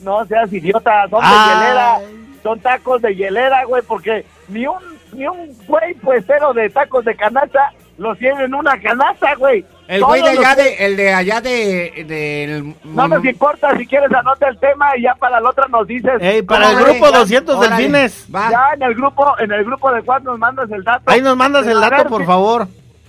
No 0.00 0.24
seas 0.26 0.52
idiota, 0.52 1.08
son 1.08 1.20
de 1.20 1.26
Ay. 1.26 1.48
hielera. 1.54 2.00
Son 2.42 2.60
tacos 2.60 3.02
de 3.02 3.14
hielera, 3.14 3.64
güey, 3.64 3.82
porque 3.82 4.24
ni 4.48 4.66
un, 4.66 4.78
ni 5.12 5.26
un 5.26 5.56
güey 5.66 5.94
puestero 5.94 6.52
de 6.52 6.70
tacos 6.70 7.04
de 7.04 7.16
canasta 7.16 7.72
los 7.98 8.16
tiene 8.18 8.44
en 8.44 8.54
una 8.54 8.80
canasta, 8.80 9.34
güey. 9.34 9.64
El 9.88 10.04
güey 10.04 10.20
de 10.22 10.28
allá 10.28 10.54
de, 10.54 10.74
el 10.84 10.96
de 10.96 11.12
allá 11.14 11.40
de, 11.40 12.04
del 12.06 12.74
No 12.84 13.08
nos 13.08 13.24
importa, 13.24 13.74
si 13.76 13.86
quieres 13.86 14.12
anota 14.12 14.46
el 14.48 14.58
tema 14.58 14.94
y 14.98 15.02
ya 15.02 15.14
para 15.14 15.40
la 15.40 15.48
otra 15.48 15.66
nos 15.68 15.86
dices. 15.86 16.12
Ey, 16.20 16.42
para 16.42 16.70
el 16.72 16.76
grupo 16.76 17.10
ya, 17.10 17.18
200 17.18 17.56
órale. 17.56 17.74
delfines. 17.76 18.26
Va. 18.32 18.50
Ya 18.50 18.66
en 18.74 18.82
el 18.82 18.94
grupo, 18.94 19.34
en 19.38 19.50
el 19.50 19.64
grupo 19.64 19.90
de 19.90 20.02
Juan 20.02 20.22
nos 20.24 20.38
mandas 20.38 20.70
el 20.70 20.84
dato. 20.84 21.04
Ahí 21.10 21.22
nos 21.22 21.36
mandas 21.38 21.66
el 21.66 21.80
dato, 21.80 21.96
ver, 21.96 22.06
por 22.06 22.24
favor. 22.26 22.68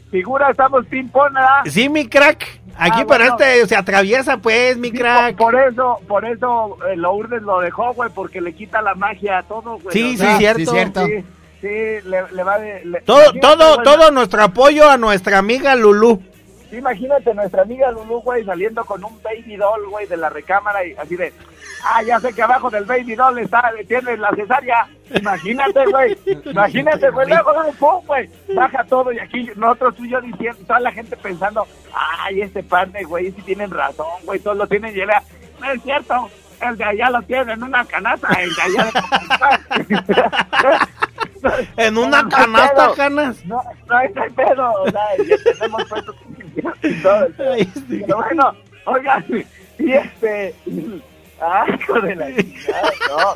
Figura, 0.09 0.49
estamos 0.49 0.85
ping-pong, 0.87 1.33
¿verdad? 1.33 1.49
Sí, 1.65 1.89
mi 1.89 2.07
crack. 2.07 2.47
Aquí 2.81 3.01
Ah, 3.01 3.05
para 3.05 3.25
bueno. 3.31 3.37
este 3.45 3.67
se 3.67 3.75
atraviesa, 3.75 4.37
pues, 4.37 4.77
mi 4.77 4.89
Sí, 4.89 4.97
crack. 4.97 5.35
Por, 5.35 5.51
por 5.51 5.61
eso, 5.61 5.97
por 6.07 6.23
eso 6.25 6.77
eh, 6.89 6.95
Lourdes 6.95 7.41
lo 7.41 7.59
dejó, 7.59 7.91
güey, 7.93 8.09
porque 8.15 8.39
le 8.39 8.53
quita 8.53 8.81
la 8.81 8.95
magia 8.95 9.39
a 9.39 9.43
todo, 9.43 9.79
güey. 9.79 9.91
Sí, 9.91 10.15
o 10.15 10.17
sí, 10.25 10.37
cierto. 10.37 10.59
sí, 10.59 10.65
cierto. 10.65 11.05
Sí, 11.05 11.25
sí, 11.59 11.67
le, 12.07 12.23
le 12.31 12.43
va 12.43 12.57
de... 12.57 12.85
le- 12.85 13.01
Todo, 13.01 13.33
todo, 13.41 13.83
todo 13.83 14.11
nuestro 14.11 14.41
apoyo 14.43 14.89
a 14.89 14.95
nuestra 14.97 15.37
amiga 15.39 15.75
Lulú. 15.75 16.23
Imagínate 16.71 17.33
nuestra 17.33 17.63
amiga 17.63 17.91
Lulu, 17.91 18.21
güey, 18.21 18.45
saliendo 18.45 18.85
con 18.85 19.03
un 19.03 19.21
baby 19.23 19.55
doll, 19.55 19.87
güey, 19.89 20.05
de 20.07 20.17
la 20.17 20.29
recámara 20.29 20.85
y 20.85 20.93
así 20.93 21.15
de... 21.15 21.33
Ah, 21.83 22.03
ya 22.03 22.19
sé 22.19 22.33
que 22.33 22.41
abajo 22.41 22.69
del 22.69 22.83
baby 22.85 23.15
doll 23.15 23.39
está, 23.39 23.71
tiene 23.87 24.17
la 24.17 24.29
cesárea. 24.35 24.87
Imagínate, 25.13 25.85
güey. 25.85 26.17
Imagínate, 26.45 27.09
güey. 27.09 27.27
Luego, 27.27 27.51
pum, 27.79 28.05
güey. 28.05 28.29
Baja 28.53 28.83
todo 28.83 29.11
y 29.11 29.19
aquí 29.19 29.49
nosotros 29.55 29.95
tú 29.95 30.05
y 30.05 30.09
yo 30.09 30.21
diciendo, 30.21 30.59
toda 30.67 30.79
la 30.81 30.91
gente 30.91 31.15
pensando, 31.17 31.65
ay, 31.93 32.41
este 32.41 32.61
de 32.61 33.03
güey, 33.03 33.31
sí 33.31 33.41
tienen 33.41 33.71
razón, 33.71 34.05
güey, 34.25 34.39
todos 34.39 34.57
lo 34.57 34.67
tienen 34.67 34.95
y 34.95 34.99
él, 34.99 35.09
No 35.59 35.71
es 35.71 35.81
cierto, 35.81 36.29
el 36.61 36.77
de 36.77 36.83
allá 36.83 37.09
lo 37.09 37.21
tiene 37.23 37.53
en 37.53 37.63
una 37.63 37.85
canasta, 37.85 38.27
el 38.41 38.53
de 38.53 38.61
allá 38.61 38.85
de 38.85 40.09
En 41.77 41.97
una 41.97 42.27
canasta, 42.27 42.91
canas. 42.95 43.45
No, 43.45 43.61
no 43.87 43.97
hay 43.97 44.09
no 44.13 44.21
hay 44.21 44.29
pedo, 44.31 44.71
o 44.73 44.89
sea, 44.89 45.01
ya 45.17 45.37
tenemos 45.43 45.83
y 46.83 46.93
todo. 47.01 47.27
Ay, 47.53 47.71
sí. 47.73 48.03
Pero 48.05 48.17
bueno, 48.17 48.53
oigan, 48.85 49.25
y 49.79 49.91
este... 49.93 50.55
Ay, 51.41 51.73
hijo 51.79 52.01
de 52.01 52.15
la 52.15 52.25
chingada, 52.35 52.91
no. 53.09 53.33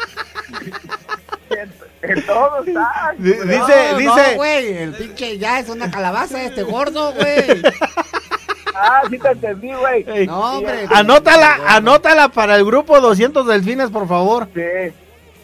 En, 1.49 1.71
en 2.01 2.25
todo 2.25 2.63
está. 2.65 3.13
Di- 3.17 3.29
No, 3.33 3.43
dice- 3.45 3.91
No, 3.91 3.97
dice- 3.97 4.31
no, 4.31 4.35
güey, 4.35 4.77
el 4.77 4.93
pinche 4.93 5.37
ya 5.37 5.59
es 5.59 5.69
una 5.69 5.89
calabaza 5.89 6.43
este 6.43 6.63
gordo, 6.63 7.13
güey. 7.13 7.61
Ah, 8.75 9.03
sí 9.09 9.17
te 9.19 9.29
entendí, 9.29 9.71
güey. 9.71 10.03
Ey. 10.09 10.27
No, 10.27 10.57
hombre. 10.57 10.85
Anótala, 10.93 11.59
anótala 11.67 12.27
para 12.29 12.55
el 12.57 12.65
grupo 12.65 12.99
200 12.99 13.45
delfines, 13.47 13.89
por 13.91 14.07
favor. 14.07 14.49
Sí, 14.53 14.93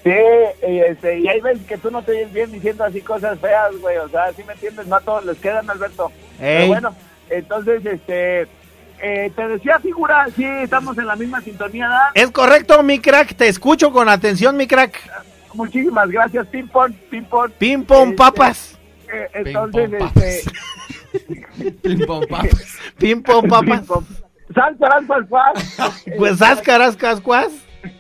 sí, 0.04 0.68
y, 0.68 0.80
este, 0.80 1.20
y 1.20 1.28
hay 1.28 1.40
veces 1.40 1.66
que 1.68 1.78
tú 1.78 1.92
no 1.92 2.02
te 2.02 2.12
oyes 2.12 2.34
bien 2.34 2.52
diciendo 2.52 2.84
así 2.84 3.02
cosas 3.02 3.40
feas, 3.40 3.78
güey, 3.80 3.98
o 3.98 4.10
sea, 4.10 4.34
¿sí 4.34 4.44
me 4.46 4.54
entiendes? 4.54 4.88
No 4.88 4.96
a 4.98 5.02
todos 5.02 5.24
les 5.26 5.38
quedan, 5.38 5.70
Alberto. 5.70 6.12
Pero 6.40 6.68
bueno, 6.68 6.96
entonces, 7.30 7.86
este, 7.86 8.48
eh, 9.02 9.32
te 9.36 9.48
decía, 9.48 9.80
figura, 9.80 10.28
sí, 10.36 10.44
estamos 10.46 10.98
en 10.98 11.08
la 11.08 11.16
misma 11.16 11.42
sintonía, 11.42 11.88
¿verdad? 11.88 12.10
Es 12.14 12.32
correcto, 12.32 12.82
mi 12.84 13.00
crack. 13.00 13.36
Te 13.36 13.48
escucho 13.48 13.92
con 13.92 14.10
atención, 14.10 14.58
mi 14.58 14.68
crack. 14.68 15.00
Muchísimas 15.54 16.10
gracias, 16.10 16.48
Pimpon, 16.48 16.94
Pimpon. 17.10 17.52
Pim 17.58 17.84
pom 17.84 18.10
Este, 18.10 18.16
papas. 18.18 18.78
eh, 19.12 19.28
entonces, 19.34 19.90
pom, 19.98 20.12
este, 20.16 20.52
Pim, 21.82 22.06
pom, 22.06 22.24
papas. 22.28 22.48
Papas. 23.50 23.64
Pimpon. 23.66 24.08
Sal, 24.54 24.78
saras, 24.80 25.06
pas, 25.06 25.26
pas. 25.28 26.06
Pues 26.18 26.38
sáscaras, 26.40 26.96
cascuas. 26.96 27.52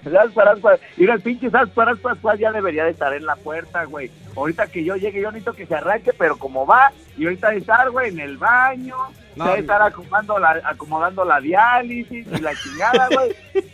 Pas. 0.03 0.79
Mira, 0.97 1.13
el 1.13 1.21
pinche 1.21 1.49
Sal, 1.49 1.71
saras, 1.73 1.99
pas, 1.99 2.17
pas 2.17 2.39
ya 2.39 2.51
debería 2.51 2.85
de 2.85 2.91
estar 2.91 3.13
en 3.13 3.25
la 3.25 3.35
puerta, 3.35 3.83
güey. 3.85 4.11
Ahorita 4.35 4.67
que 4.67 4.83
yo 4.83 4.95
llegue, 4.95 5.21
yo 5.21 5.31
necesito 5.31 5.53
que 5.53 5.65
se 5.65 5.75
arranque, 5.75 6.11
pero 6.13 6.37
como 6.37 6.65
va, 6.65 6.91
y 7.17 7.25
ahorita 7.25 7.51
de 7.51 7.57
estar, 7.57 7.89
güey, 7.91 8.09
en 8.09 8.19
el 8.19 8.37
baño, 8.37 8.95
No, 9.35 9.43
se 9.45 9.49
debe 9.51 9.61
estar 9.61 9.81
acomodando 9.81 10.39
la, 10.39 10.61
acomodando 10.65 11.25
la 11.25 11.39
diálisis 11.39 12.27
y 12.27 12.39
la 12.41 12.51
chingada, 12.55 13.07
güey. 13.11 13.35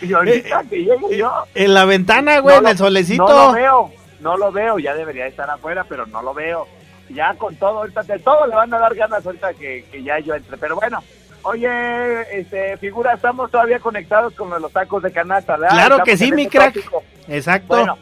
Y, 0.00 0.06
y 0.06 0.12
ahorita 0.14 0.62
que 0.70 0.76
llegue 0.84 1.16
yo, 1.18 1.32
En 1.54 1.74
la 1.74 1.84
ventana, 1.84 2.38
güey, 2.38 2.54
no 2.54 2.58
en 2.60 2.64
lo- 2.64 2.70
el 2.70 2.78
solecito. 2.78 3.26
No 3.28 3.46
lo 3.48 3.52
veo, 3.52 3.92
no 4.20 4.36
lo 4.36 4.50
veo, 4.52 4.78
ya 4.78 4.94
debería 4.94 5.26
estar 5.26 5.48
afuera, 5.50 5.84
pero 5.88 6.06
no 6.06 6.22
lo 6.22 6.32
veo. 6.32 6.66
Ya 7.10 7.34
con 7.34 7.54
todo, 7.56 7.78
ahorita 7.78 8.02
de 8.04 8.18
todo 8.20 8.46
le 8.46 8.54
van 8.54 8.72
a 8.72 8.78
dar 8.78 8.94
ganas 8.94 9.24
ahorita 9.24 9.52
que, 9.54 9.84
que 9.90 10.02
ya 10.02 10.18
yo 10.20 10.34
entre. 10.34 10.56
Pero 10.56 10.76
bueno, 10.76 11.02
oye, 11.42 12.38
este, 12.38 12.76
figura, 12.78 13.14
estamos 13.14 13.50
todavía 13.50 13.78
conectados 13.80 14.34
con 14.34 14.50
los 14.50 14.72
tacos 14.72 15.02
de 15.02 15.12
canasta, 15.12 15.56
¿verdad? 15.56 15.70
Claro 15.74 15.94
Estamos 15.96 16.04
que 16.04 16.16
sí, 16.16 16.32
mi 16.32 16.42
este 16.44 16.58
crack. 16.58 16.74
tópico. 16.74 17.02
Exacto. 17.28 17.66
Bueno, 17.76 17.98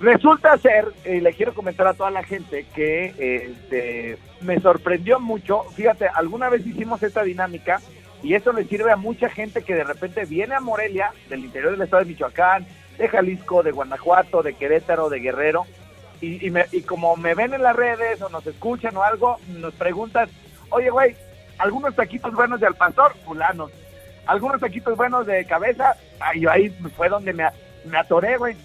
resulta 0.00 0.56
ser, 0.58 0.88
y 1.04 1.20
le 1.20 1.32
quiero 1.32 1.54
comentar 1.54 1.86
a 1.86 1.94
toda 1.94 2.10
la 2.10 2.22
gente 2.24 2.66
que 2.74 3.14
este, 3.50 4.18
me 4.40 4.60
sorprendió 4.60 5.20
mucho. 5.20 5.62
Fíjate, 5.74 6.08
alguna 6.08 6.48
vez 6.48 6.66
hicimos 6.66 7.02
esta 7.02 7.22
dinámica 7.22 7.80
y 8.22 8.34
eso 8.34 8.52
le 8.52 8.64
sirve 8.64 8.90
a 8.92 8.96
mucha 8.96 9.28
gente 9.28 9.62
que 9.62 9.74
de 9.74 9.84
repente 9.84 10.24
viene 10.24 10.54
a 10.54 10.60
Morelia, 10.60 11.12
del 11.28 11.44
interior 11.44 11.72
del 11.72 11.82
estado 11.82 12.02
de 12.04 12.10
Michoacán, 12.10 12.66
de 12.98 13.08
Jalisco, 13.08 13.62
de 13.62 13.72
Guanajuato, 13.72 14.42
de 14.42 14.54
Querétaro, 14.54 15.08
de 15.08 15.20
Guerrero. 15.20 15.66
Y, 16.20 16.46
y, 16.46 16.50
me- 16.50 16.66
y 16.72 16.82
como 16.82 17.16
me 17.16 17.34
ven 17.34 17.52
en 17.54 17.62
las 17.62 17.76
redes 17.76 18.22
o 18.22 18.28
nos 18.28 18.46
escuchan 18.46 18.96
o 18.96 19.02
algo, 19.02 19.38
nos 19.48 19.74
preguntan, 19.74 20.28
oye, 20.70 20.88
güey, 20.90 21.14
algunos 21.58 21.94
taquitos 21.94 22.32
buenos 22.34 22.60
de 22.60 22.66
al 22.66 22.74
pastor, 22.76 23.14
fulanos. 23.24 23.70
Algunos 24.26 24.60
taquitos 24.60 24.96
buenos 24.96 25.26
de 25.26 25.44
cabeza, 25.44 25.94
yo 26.36 26.50
ahí 26.50 26.70
fue 26.96 27.10
donde 27.10 27.32
me, 27.34 27.44
me 27.84 27.98
atoré, 27.98 28.36
güey 28.38 28.56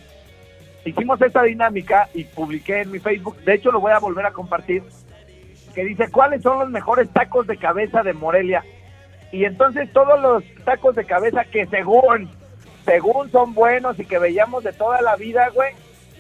hicimos 0.89 1.21
esta 1.21 1.43
dinámica 1.43 2.09
y 2.13 2.23
publiqué 2.25 2.81
en 2.81 2.91
mi 2.91 2.99
Facebook, 2.99 3.37
de 3.43 3.55
hecho 3.55 3.71
lo 3.71 3.79
voy 3.79 3.91
a 3.91 3.99
volver 3.99 4.25
a 4.25 4.31
compartir, 4.31 4.83
que 5.73 5.83
dice, 5.85 6.09
¿cuáles 6.11 6.41
son 6.41 6.59
los 6.59 6.69
mejores 6.69 7.09
tacos 7.11 7.47
de 7.47 7.57
cabeza 7.57 8.03
de 8.03 8.13
Morelia? 8.13 8.63
Y 9.31 9.45
entonces 9.45 9.91
todos 9.93 10.19
los 10.19 10.43
tacos 10.65 10.95
de 10.95 11.05
cabeza 11.05 11.43
que 11.45 11.65
según, 11.67 12.29
según 12.85 13.31
son 13.31 13.53
buenos 13.53 13.99
y 13.99 14.05
que 14.05 14.17
veíamos 14.19 14.63
de 14.63 14.73
toda 14.73 15.01
la 15.01 15.15
vida, 15.15 15.49
güey, 15.53 15.71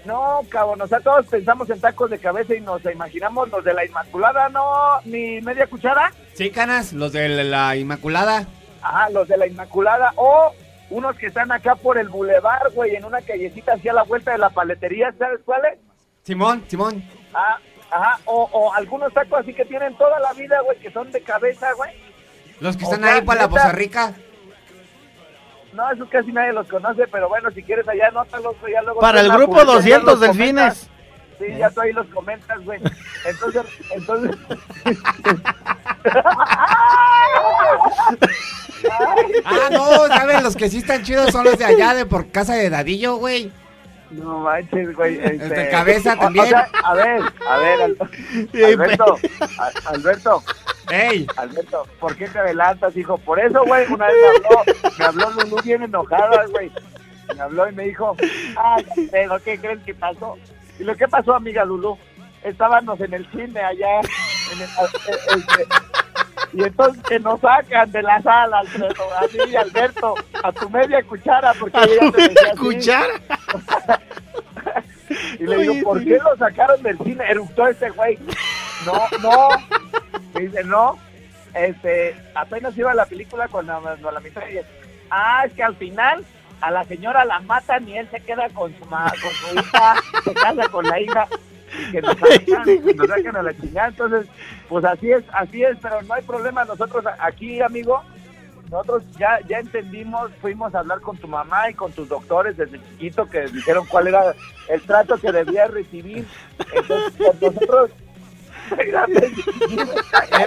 no, 0.05 0.41
cabrón, 0.49 0.81
o 0.81 0.87
sea, 0.87 0.99
todos 1.01 1.25
pensamos 1.25 1.69
en 1.69 1.81
tacos 1.81 2.09
de 2.09 2.19
cabeza 2.19 2.55
y 2.55 2.61
nos 2.61 2.83
imaginamos 2.85 3.49
los 3.49 3.63
de 3.65 3.73
la 3.73 3.85
Inmaculada, 3.85 4.47
no, 4.49 4.63
ni 5.05 5.41
media 5.41 5.67
cuchara, 5.67 6.11
Sí, 6.33 6.51
canas, 6.51 6.93
los 6.93 7.11
de 7.11 7.27
la 7.43 7.75
Inmaculada. 7.75 8.47
ajá, 8.81 9.09
los 9.09 9.27
de 9.27 9.35
la 9.37 9.45
Inmaculada, 9.47 10.13
o 10.15 10.53
unos 10.89 11.15
que 11.17 11.27
están 11.27 11.51
acá 11.51 11.75
por 11.75 11.97
el 11.97 12.09
bulevar, 12.09 12.71
güey, 12.73 12.95
en 12.95 13.05
una 13.05 13.21
callecita 13.21 13.73
hacia 13.73 13.93
la 13.93 14.03
vuelta 14.03 14.31
de 14.31 14.37
la 14.39 14.49
paletería, 14.49 15.13
¿sabes 15.17 15.39
cuáles? 15.45 15.77
Simón, 16.23 16.63
Simón. 16.67 17.03
Ah, 17.33 17.57
ajá, 17.91 18.19
o, 18.25 18.49
o 18.51 18.73
algunos 18.73 19.13
tacos 19.13 19.39
así 19.41 19.53
que 19.53 19.65
tienen 19.65 19.95
toda 19.97 20.19
la 20.19 20.33
vida, 20.33 20.59
güey, 20.61 20.77
que 20.79 20.91
son 20.91 21.11
de 21.11 21.21
cabeza, 21.21 21.67
güey. 21.73 21.91
Los 22.59 22.75
que 22.75 22.85
O 22.85 22.91
están 22.91 23.03
sea, 23.03 23.15
ahí 23.15 23.21
para 23.21 23.41
la. 23.43 23.49
Poza 23.49 23.71
Rica. 23.71 24.13
No, 25.73 25.89
esos 25.91 26.09
casi 26.09 26.31
nadie 26.31 26.51
los 26.51 26.67
conoce, 26.67 27.07
pero 27.07 27.29
bueno, 27.29 27.51
si 27.51 27.61
quieres 27.63 27.87
allá 27.87 28.07
anótalos, 28.07 28.59
güey, 28.59 28.73
ya 28.73 28.81
luego... 28.81 28.99
Para 28.99 29.21
el 29.21 29.31
grupo 29.31 29.53
publicación 29.53 30.03
200 30.05 30.19
los 30.19 30.29
comentas. 30.29 30.89
delfines. 30.89 30.89
Sí, 31.37 31.57
ya 31.59 31.69
tú 31.69 31.81
ahí 31.81 31.93
los 31.93 32.07
comentas, 32.07 32.65
güey. 32.65 32.81
Entonces, 33.25 33.63
entonces... 33.91 34.35
Ah, 39.45 39.69
no, 39.71 40.07
¿sabes? 40.07 40.41
Los 40.43 40.55
que 40.55 40.69
sí 40.69 40.77
están 40.77 41.03
chidos 41.03 41.31
son 41.31 41.43
los 41.45 41.57
de 41.57 41.65
allá 41.65 41.93
de 41.93 42.05
por 42.05 42.29
casa 42.31 42.55
de 42.55 42.69
Dadillo, 42.69 43.15
güey. 43.17 43.51
No 44.11 44.39
manches, 44.39 44.95
güey. 44.95 45.19
Este, 45.19 45.49
de 45.49 45.69
cabeza 45.69 46.13
o- 46.13 46.17
o 46.17 46.19
también. 46.19 46.47
sea, 46.47 46.67
a 46.83 46.93
ver, 46.95 47.21
a 47.47 47.57
ver, 47.57 47.81
Al- 47.81 47.97
Alberto, 48.65 49.17
Alberto, 49.85 50.43
¡Ey! 50.89 51.27
Alberto, 51.37 51.85
¿por 51.99 52.15
qué 52.15 52.27
te 52.27 52.39
adelantas, 52.39 52.97
hijo? 52.97 53.17
Por 53.19 53.39
eso, 53.39 53.63
güey, 53.65 53.85
una 53.91 54.07
vez 54.07 54.15
me 54.15 54.47
habló, 54.47 54.63
me 54.97 55.05
habló 55.05 55.29
Lulú 55.43 55.61
bien 55.63 55.83
enojada, 55.83 56.45
güey. 56.49 56.71
Me 57.35 57.41
habló 57.41 57.69
y 57.69 57.75
me 57.75 57.83
dijo, 57.83 58.15
ay, 58.57 58.85
pero 59.11 59.39
¿qué 59.43 59.59
crees 59.59 59.79
que 59.85 59.93
pasó? 59.93 60.35
¿Y 60.79 60.83
lo 60.83 60.95
que 60.95 61.07
pasó, 61.07 61.35
amiga 61.35 61.63
Lulú? 61.63 61.95
Estábamos 62.43 62.99
en 63.01 63.13
el 63.13 63.29
cine 63.29 63.59
allá, 63.59 63.99
en 64.53 64.61
el, 64.61 65.67
y 66.53 66.63
entonces 66.63 67.03
que 67.03 67.19
nos 67.19 67.39
sacan 67.41 67.91
de 67.91 68.01
la 68.01 68.21
sala, 68.21 68.59
Alfredo, 68.59 69.03
a 69.17 69.21
mí 69.21 69.51
y 69.51 69.55
Alberto, 69.55 70.15
a 70.43 70.51
tu 70.51 70.69
media 70.69 71.03
cuchara, 71.03 71.53
porque 71.59 71.77
A 71.77 71.83
ella 71.83 71.99
tu 72.01 72.11
te 72.11 72.27
media 72.27 72.51
cuchara. 72.57 73.13
Y 75.39 75.43
le 75.45 75.57
digo, 75.57 75.73
¿por 75.83 76.03
qué 76.03 76.19
lo 76.23 76.35
sacaron 76.37 76.81
del 76.83 76.97
cine? 76.99 77.23
Eruptó 77.29 77.67
este 77.67 77.89
güey. 77.89 78.17
No, 78.85 78.93
no. 79.21 79.49
Me 80.35 80.41
dice, 80.41 80.63
no. 80.63 80.97
Este, 81.55 82.15
apenas 82.35 82.77
iba 82.77 82.93
la 82.93 83.05
película 83.05 83.47
con 83.47 83.65
la, 83.65 83.79
la 83.79 84.19
mitad 84.19 84.41
y 84.49 84.59
ah, 85.09 85.43
es 85.47 85.53
que 85.53 85.63
al 85.63 85.75
final 85.77 86.23
a 86.61 86.69
la 86.69 86.83
señora 86.83 87.25
la 87.25 87.39
matan 87.39 87.87
y 87.87 87.97
él 87.97 88.07
se 88.11 88.19
queda 88.19 88.49
con 88.49 88.71
su, 88.77 88.85
ma- 88.85 89.11
con 89.19 89.31
su 89.31 89.55
hija, 89.59 89.95
se 90.23 90.33
casa 90.35 90.67
con 90.69 90.85
la 90.87 90.99
hija 90.99 91.27
que 91.91 92.01
nos 92.01 92.17
sacan, 92.17 92.63
que 92.85 92.93
nos 92.95 93.07
sacan 93.07 93.35
a 93.37 93.43
la 93.43 93.53
chingada. 93.55 93.87
Entonces, 93.89 94.27
pues 94.67 94.85
así 94.85 95.11
es, 95.11 95.23
así 95.33 95.63
es, 95.63 95.77
pero 95.81 96.01
no 96.03 96.13
hay 96.13 96.21
problema. 96.23 96.65
Nosotros 96.65 97.03
aquí, 97.19 97.61
amigo, 97.61 98.01
nosotros 98.71 99.03
ya, 99.17 99.39
ya 99.47 99.59
entendimos, 99.59 100.31
fuimos 100.41 100.75
a 100.75 100.79
hablar 100.79 101.01
con 101.01 101.17
tu 101.17 101.27
mamá 101.27 101.69
y 101.69 101.73
con 101.73 101.91
tus 101.91 102.07
doctores 102.07 102.55
desde 102.57 102.77
chiquito 102.79 103.27
que 103.27 103.41
dijeron 103.47 103.85
cuál 103.87 104.07
era 104.07 104.35
el 104.69 104.81
trato 104.81 105.17
que 105.17 105.31
debía 105.31 105.67
recibir. 105.67 106.25
Entonces, 106.73 107.13
pues, 107.17 107.41
nosotros... 107.41 107.89
Eh, 108.77 108.93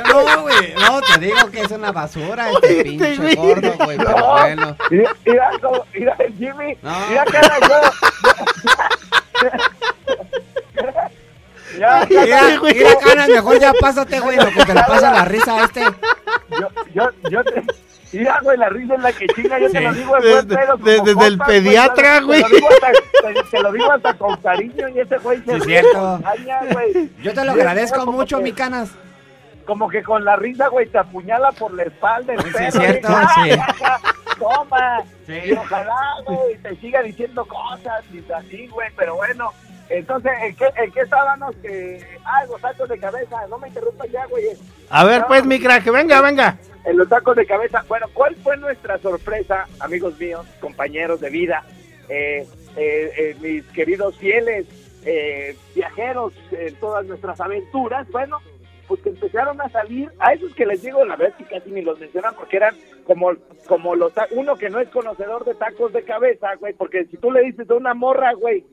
No, 0.06 0.42
güey, 0.42 0.74
no, 0.74 1.00
te 1.00 1.18
digo 1.18 1.50
que 1.50 1.62
es 1.62 1.70
una 1.72 1.90
basura 1.90 2.50
este 2.52 2.84
pinche 2.84 3.34
gordo, 3.34 3.72
güey, 3.84 3.98
pero 3.98 4.16
No, 4.16 4.30
bueno. 4.32 4.76
Mira, 4.90 5.16
mira, 5.26 5.50
mira 5.92 6.16
Jimmy, 6.38 6.76
No. 6.82 7.08
mira 7.08 7.24
cara 7.24 7.58
yo. 7.68 9.48
Ya, 11.78 12.06
ya, 12.08 12.20
Mira, 12.24 12.60
mira, 12.62 12.90
canas, 13.04 13.28
mejor 13.28 13.58
ya 13.60 13.72
pásate, 13.74 14.20
güey, 14.20 14.36
lo 14.36 14.46
que 14.50 14.64
te 14.64 14.74
le 14.74 14.80
pasa 14.82 15.12
la 15.12 15.24
risa 15.24 15.56
a 15.56 15.64
este. 15.64 15.80
yo, 16.60 16.68
yo, 16.94 17.08
yo 17.30 17.44
te, 17.44 17.62
mira, 18.12 18.38
güey, 18.42 18.58
la 18.58 18.68
risa 18.68 18.94
es 18.94 19.00
la 19.02 19.12
que 19.12 19.26
chinga, 19.28 19.58
yo 19.58 19.70
te 19.70 19.80
lo 19.80 19.92
digo 19.92 20.16
en 20.16 20.22
buen 20.22 20.48
Desde- 20.48 20.56
pedo, 20.56 20.76
desde 20.76 21.10
el 21.10 21.14
compas, 21.14 21.46
güey, 21.46 21.62
pediatra, 21.62 22.20
güey. 22.20 22.42
Te 22.42 22.48
lo, 22.48 22.54
digo 22.56 22.68
hasta, 22.70 22.92
te, 22.92 23.42
te 23.50 23.60
lo 23.62 23.72
digo 23.72 23.92
hasta 23.92 24.14
con 24.14 24.36
cariño 24.36 24.88
y 24.88 25.00
ese 25.00 25.18
güey 25.18 25.42
se 25.44 25.54
Sí, 25.54 25.60
cierto. 25.66 26.20
güey. 26.72 27.10
Yo 27.22 27.32
te 27.34 27.44
lo 27.44 27.52
agradezco 27.52 28.06
mucho, 28.06 28.38
que- 28.38 28.42
mi 28.44 28.52
canas. 28.52 28.90
Como 29.64 29.88
que 29.88 30.02
con 30.02 30.24
la 30.24 30.34
risa, 30.34 30.66
güey, 30.68 30.88
te 30.88 30.98
apuñala 30.98 31.52
por 31.52 31.72
la 31.72 31.84
espalda 31.84 32.34
el 32.34 32.42
Sí, 32.42 32.50
perro, 32.52 32.80
cierto, 32.80 33.08
güey. 33.08 33.52
sí. 33.52 33.60
¡Ah, 33.84 33.98
Toma. 34.38 35.02
Sí. 35.24 35.34
Y 35.44 35.52
ojalá, 35.52 35.94
güey, 36.26 36.56
te 36.60 36.74
siga 36.80 37.00
diciendo 37.02 37.44
cosas 37.44 38.02
y 38.12 38.24
así, 38.32 38.66
güey, 38.66 38.88
pero 38.96 39.14
bueno. 39.14 39.52
Entonces, 39.92 40.32
¿en 40.42 40.56
qué, 40.56 40.64
en 40.76 40.90
qué 40.90 41.00
estábamos? 41.00 41.54
Que, 41.56 42.02
ah, 42.24 42.46
los 42.46 42.58
tacos 42.62 42.88
de 42.88 42.98
cabeza, 42.98 43.46
no 43.50 43.58
me 43.58 43.68
interrumpas 43.68 44.10
ya, 44.10 44.24
güey. 44.26 44.46
A 44.88 45.04
ver, 45.04 45.24
pues, 45.28 45.44
mi 45.44 45.60
crack, 45.60 45.84
venga, 45.92 46.22
venga. 46.22 46.58
En 46.86 46.96
los 46.96 47.08
tacos 47.10 47.36
de 47.36 47.44
cabeza. 47.44 47.84
Bueno, 47.88 48.06
¿cuál 48.14 48.34
fue 48.36 48.56
nuestra 48.56 48.96
sorpresa, 48.98 49.66
amigos 49.80 50.18
míos, 50.18 50.46
compañeros 50.60 51.20
de 51.20 51.28
vida, 51.28 51.62
eh, 52.08 52.46
eh, 52.76 53.12
eh, 53.18 53.36
mis 53.42 53.66
queridos 53.66 54.16
fieles 54.16 54.66
eh, 55.04 55.54
viajeros 55.74 56.32
en 56.52 56.74
todas 56.76 57.04
nuestras 57.04 57.38
aventuras? 57.38 58.08
Bueno, 58.10 58.38
pues 58.88 59.02
que 59.02 59.10
empezaron 59.10 59.60
a 59.60 59.68
salir, 59.68 60.10
a 60.18 60.32
esos 60.32 60.54
que 60.54 60.64
les 60.64 60.80
digo, 60.80 61.04
la 61.04 61.16
verdad 61.16 61.36
es 61.38 61.46
que 61.46 61.54
casi 61.54 61.70
ni 61.70 61.82
los 61.82 62.00
mencionan 62.00 62.34
porque 62.34 62.56
eran 62.56 62.74
como, 63.04 63.32
como 63.68 63.94
los, 63.94 64.14
uno 64.30 64.56
que 64.56 64.70
no 64.70 64.80
es 64.80 64.88
conocedor 64.88 65.44
de 65.44 65.54
tacos 65.54 65.92
de 65.92 66.02
cabeza, 66.02 66.54
güey, 66.54 66.72
porque 66.72 67.04
si 67.04 67.18
tú 67.18 67.30
le 67.30 67.42
dices 67.42 67.68
a 67.68 67.74
una 67.74 67.92
morra, 67.92 68.32
güey, 68.32 68.64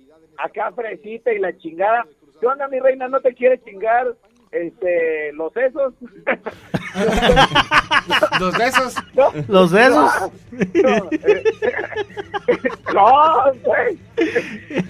acá 0.43 0.72
fresita 0.72 1.31
y 1.34 1.39
la 1.39 1.55
chingada, 1.58 2.05
¿qué 2.39 2.48
onda, 2.48 2.67
mi 2.67 2.79
reina? 2.79 3.08
¿No 3.08 3.19
te 3.22 3.34
quiere 3.34 3.60
chingar 3.63 4.08
este, 4.51 5.31
los 5.34 5.51
sesos? 5.53 5.93
Dos 8.39 8.58
besos. 8.58 8.96
¿No? 9.13 9.31
Los 9.48 9.72
besos. 9.72 10.12
No, 10.51 11.10
eh, 11.12 11.43
no, 12.93 13.53
güey. 13.63 13.98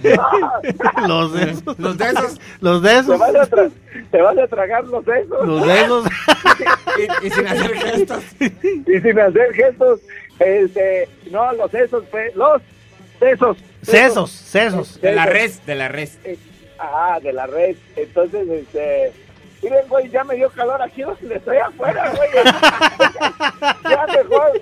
No. 0.02 1.08
Los 1.08 1.32
besos. 1.32 1.78
Los 1.78 1.96
besos. 1.98 2.40
Los 2.60 2.82
Te 2.82 2.88
besos. 2.88 3.18
vas 3.18 3.34
a, 3.34 3.48
tra- 3.50 3.70
te 4.10 4.22
vas 4.22 4.38
a 4.38 4.46
tragar 4.48 4.84
los 4.84 5.04
sesos 5.04 5.46
Los 5.46 5.66
besos. 5.66 6.06
Y, 6.98 7.26
y 7.26 7.30
sin 7.30 7.46
hacer 7.46 7.74
gestos. 7.74 8.24
y 8.40 9.00
sin 9.00 9.20
hacer 9.20 9.52
gestos. 9.54 10.00
Este, 10.38 11.08
no, 11.30 11.52
los 11.52 11.70
sesos, 11.70 12.04
pues, 12.10 12.34
los 12.34 12.62
sesos. 13.18 13.56
Sesos, 13.82 14.30
sesos. 14.30 15.00
De 15.00 15.12
la 15.12 15.26
res, 15.26 15.64
de 15.66 15.74
la 15.74 15.88
res. 15.88 16.18
Eh, 16.24 16.38
Ah, 16.82 17.18
de 17.22 17.32
la 17.34 17.46
red. 17.46 17.76
Entonces, 17.94 18.48
este. 18.48 19.12
Miren, 19.62 19.86
güey, 19.88 20.08
ya 20.08 20.24
me 20.24 20.34
dio 20.36 20.48
calor 20.48 20.80
aquí 20.80 21.02
donde 21.02 21.34
estoy 21.34 21.58
afuera, 21.58 22.10
güey. 22.16 22.30
ya 23.90 24.06
mejor, 24.06 24.60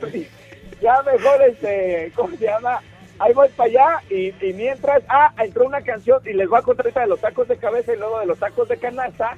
ya 0.83 1.03
mejor, 1.03 1.43
este, 1.43 2.13
¿cómo 2.17 2.37
se 2.37 2.45
llama? 2.47 2.81
Ahí 3.21 3.33
voy 3.33 3.49
para 3.51 3.69
allá 3.69 4.03
y, 4.11 4.35
y 4.45 4.53
mientras, 4.55 5.05
ah, 5.09 5.33
entró 5.39 5.67
una 5.67 5.83
canción 5.83 6.21
y 6.27 6.33
les 6.33 6.49
voy 6.49 6.59
a 6.59 6.63
contar 6.63 6.87
ahorita 6.87 7.01
de 7.03 7.07
los 7.07 7.21
tacos 7.21 7.47
de 7.47 7.57
cabeza 7.57 7.93
y 7.95 7.97
luego 7.99 8.19
de 8.19 8.27
los 8.27 8.39
tacos 8.41 8.69
de 8.69 8.77
canasta, 8.79 9.37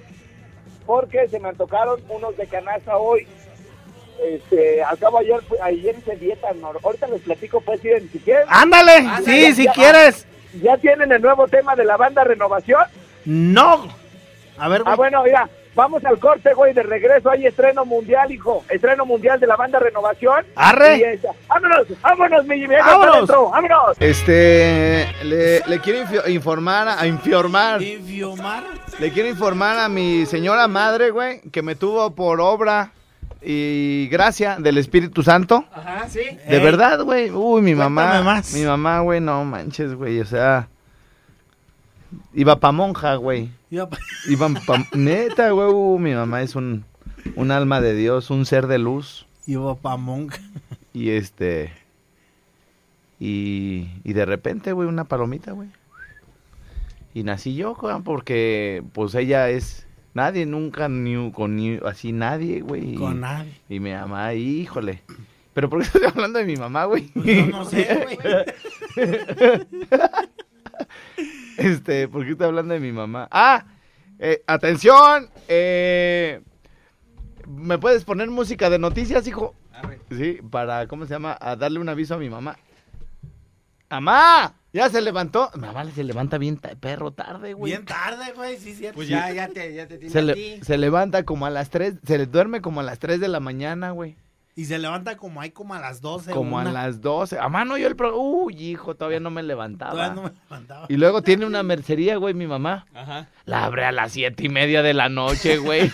porque 0.87 1.29
se 1.29 1.39
me 1.39 1.51
antojaron 1.51 2.01
unos 2.09 2.35
de 2.39 2.47
canasta 2.47 2.97
hoy. 2.97 3.27
Este, 4.27 4.83
al 4.83 4.99
cabo 4.99 5.19
ayer, 5.19 5.41
ayer 5.63 5.97
hice 5.99 6.17
dieta, 6.17 6.49
no, 6.61 6.73
ahorita 6.83 7.07
les 7.09 7.23
platico, 7.23 7.61
pues, 7.61 7.81
si, 7.81 7.89
si 8.13 8.19
quieren, 8.19 8.45
Ándale. 8.49 9.01
Sí, 9.25 9.43
ya, 9.43 9.55
si 9.55 9.65
ya. 9.65 9.73
quieres. 9.73 10.27
ya 10.63 10.77
tienen 10.79 11.11
el 11.13 11.23
nuevo 11.23 11.49
tema 11.49 11.75
de 11.75 11.85
la 11.85 11.97
banda 11.97 12.23
Renovación. 12.25 12.83
No. 13.25 13.89
A 14.59 14.69
ver, 14.69 14.83
Ah, 14.85 14.95
bueno, 14.95 15.23
mira, 15.23 15.49
vamos 15.75 16.05
al 16.05 16.19
corte, 16.19 16.53
güey, 16.53 16.75
de 16.75 16.83
regreso. 16.83 17.31
Hay 17.31 17.47
estreno 17.47 17.87
mundial, 17.87 18.31
hijo. 18.31 18.63
Estreno 18.69 19.07
mundial 19.07 19.41
de 19.41 19.47
la 19.47 19.57
banda 19.57 19.79
Renovación. 19.79 20.45
Arre. 20.55 20.97
Y 20.99 21.21
vámonos, 21.49 21.87
vámonos, 22.03 22.45
mi 22.47 22.59
Jimmy. 22.61 22.75
Vámonos. 22.77 23.27
Vámonos. 23.29 23.97
Este, 24.01 25.07
le, 25.25 25.61
le 25.67 25.81
quiero 25.81 26.01
informar, 26.29 26.89
a 26.89 27.07
informar, 27.07 27.81
Infiomar. 27.81 28.65
le 28.99 29.11
quiero 29.13 29.29
informar 29.31 29.79
a 29.79 29.89
mi 29.89 30.27
señora 30.27 30.69
madre, 30.69 31.11
güey, 31.11 31.41
que 31.51 31.63
me 31.63 31.75
tuvo 31.75 32.15
por 32.15 32.41
obra 32.43 32.93
y 33.43 34.09
gracia 34.09 34.57
del 34.59 34.79
Espíritu 34.79 35.23
Santo. 35.23 35.65
Ajá, 35.73 36.09
sí. 36.09 36.21
De 36.49 36.57
Ey. 36.59 36.63
verdad, 36.63 37.03
güey. 37.03 37.31
Uy, 37.31 37.63
mi 37.63 37.75
mamá. 37.75 38.23
Más. 38.23 38.53
Mi 38.55 38.63
mamá, 38.65 39.01
güey, 39.01 39.21
no 39.21 39.45
manches, 39.45 39.95
güey. 39.95 40.21
O 40.21 40.25
sea, 40.27 40.69
iba 42.35 42.61
pa' 42.61 42.73
monja, 42.73 43.15
güey. 43.17 43.51
Ya, 43.71 43.89
pa- 43.89 43.99
Iban 44.29 44.55
pa... 44.55 44.85
Neta, 44.95 45.51
güey. 45.51 45.69
uh, 45.69 45.99
mi 45.99 46.13
mamá 46.13 46.43
es 46.43 46.55
un, 46.57 46.85
un 47.37 47.51
alma 47.51 47.81
de 47.81 47.95
Dios, 47.95 48.31
un 48.31 48.45
ser 48.47 48.67
de 48.67 48.79
luz. 48.79 49.27
Iba 49.47 49.75
pa' 49.77 49.97
monja. 49.97 50.39
Y 50.93 51.11
este. 51.11 51.73
Y, 53.19 53.89
y 54.05 54.13
de 54.13 54.25
repente, 54.25 54.73
güey, 54.73 54.89
una 54.89 55.05
palomita, 55.05 55.53
güey. 55.53 55.69
Y 57.15 57.23
nací 57.23 57.55
yo, 57.55 57.75
güey, 57.75 57.95
porque 58.03 58.83
pues 58.93 59.15
ella 59.15 59.49
es. 59.51 59.87
Nadie 60.15 60.45
nunca 60.47 60.89
ni 60.89 61.31
con 61.33 61.57
ni, 61.57 61.79
así 61.87 62.13
nadie, 62.13 62.61
güey. 62.63 62.95
Con 62.97 63.21
nadie. 63.21 63.53
Y 63.69 63.79
mi 63.81 63.93
mamá, 63.93 64.35
híjole. 64.35 65.03
¿Pero 65.55 65.69
por 65.71 65.81
qué 65.81 65.87
estoy 65.87 66.03
hablando 66.15 66.39
de 66.39 66.45
mi 66.47 66.57
mamá, 66.57 66.85
güey? 66.87 67.09
Pues 67.09 67.27
yo 67.27 67.47
no 67.47 67.65
sé, 67.65 67.87
güey. 68.05 68.19
Este, 71.57 72.09
¿por 72.09 72.25
qué 72.25 72.31
estoy 72.33 72.47
hablando 72.47 72.73
de 72.75 72.81
mi 72.81 72.91
mamá? 72.93 73.29
Ah, 73.31 73.65
eh, 74.19 74.43
atención. 74.47 75.29
eh, 75.49 76.41
¿Me 77.47 77.79
puedes 77.79 78.05
poner 78.05 78.31
música 78.31 78.71
de 78.71 78.79
noticias, 78.79 79.27
hijo? 79.27 79.55
Sí, 80.11 80.39
para, 80.51 80.87
¿cómo 80.87 81.05
se 81.07 81.13
llama? 81.15 81.37
A 81.41 81.57
darle 81.57 81.79
un 81.81 81.89
aviso 81.89 82.15
a 82.15 82.19
mi 82.19 82.31
mamá. 82.31 82.57
¡Mamá! 83.91 84.55
Ya 84.73 84.89
se 84.89 85.01
levantó. 85.01 85.51
Mi 85.55 85.63
mamá 85.63 85.85
se 85.91 86.05
levanta 86.05 86.39
bien 86.39 86.57
perro 86.59 87.11
tarde, 87.13 87.55
güey. 87.55 87.73
Bien 87.73 87.85
tarde, 87.85 88.33
güey, 88.37 88.57
sí, 88.59 88.75
cierto. 88.75 88.97
Pues 88.97 89.09
ya, 89.09 89.33
ya 89.33 89.49
te, 89.49 89.75
ya 89.75 89.87
te 89.89 89.99
tiene 89.99 90.13
Se, 90.13 90.19
a 90.21 90.23
le- 90.23 90.35
ti. 90.35 90.61
se 90.63 90.79
levanta 90.79 91.25
como 91.25 91.47
a 91.47 91.51
las 91.51 91.71
3, 91.71 91.95
se 92.07 92.19
le 92.19 92.27
duerme 92.27 92.61
como 92.61 92.81
a 92.81 92.83
las 92.85 92.99
3 93.01 93.19
de 93.21 93.29
la 93.29 93.41
mañana, 93.41 93.91
güey. 93.91 94.17
Y 94.57 94.67
se 94.67 94.79
levanta 94.79 95.17
como 95.17 95.41
ahí 95.41 95.51
como 95.53 95.75
a 95.75 95.81
las 95.81 96.01
12. 96.01 96.33
Como 96.33 96.59
a 96.59 96.65
las 96.65 97.01
12. 97.01 97.39
A 97.39 97.49
mano 97.49 97.79
yo 97.79 97.87
el 97.87 97.97
pro... 97.97 98.19
Uy, 98.19 98.55
hijo, 98.57 98.95
todavía 98.95 99.21
no 99.21 99.31
me 99.31 99.43
levantaba. 99.43 99.93
Todavía 99.93 100.15
no 100.15 100.23
me 100.25 100.31
levantaba. 100.45 100.87
Y 100.89 100.97
luego 100.97 101.23
tiene 101.23 101.47
una 101.47 101.63
mercería, 101.63 102.17
güey, 102.17 102.35
mi 102.35 102.47
mamá. 102.47 102.85
Ajá. 102.93 103.29
La 103.47 103.65
abre 103.65 103.85
a 103.87 103.93
las 103.93 104.13
siete 104.13 104.45
y 104.45 104.49
media 104.51 104.83
de 104.83 104.93
la 104.93 105.09
noche, 105.09 105.59
güey. 105.59 105.91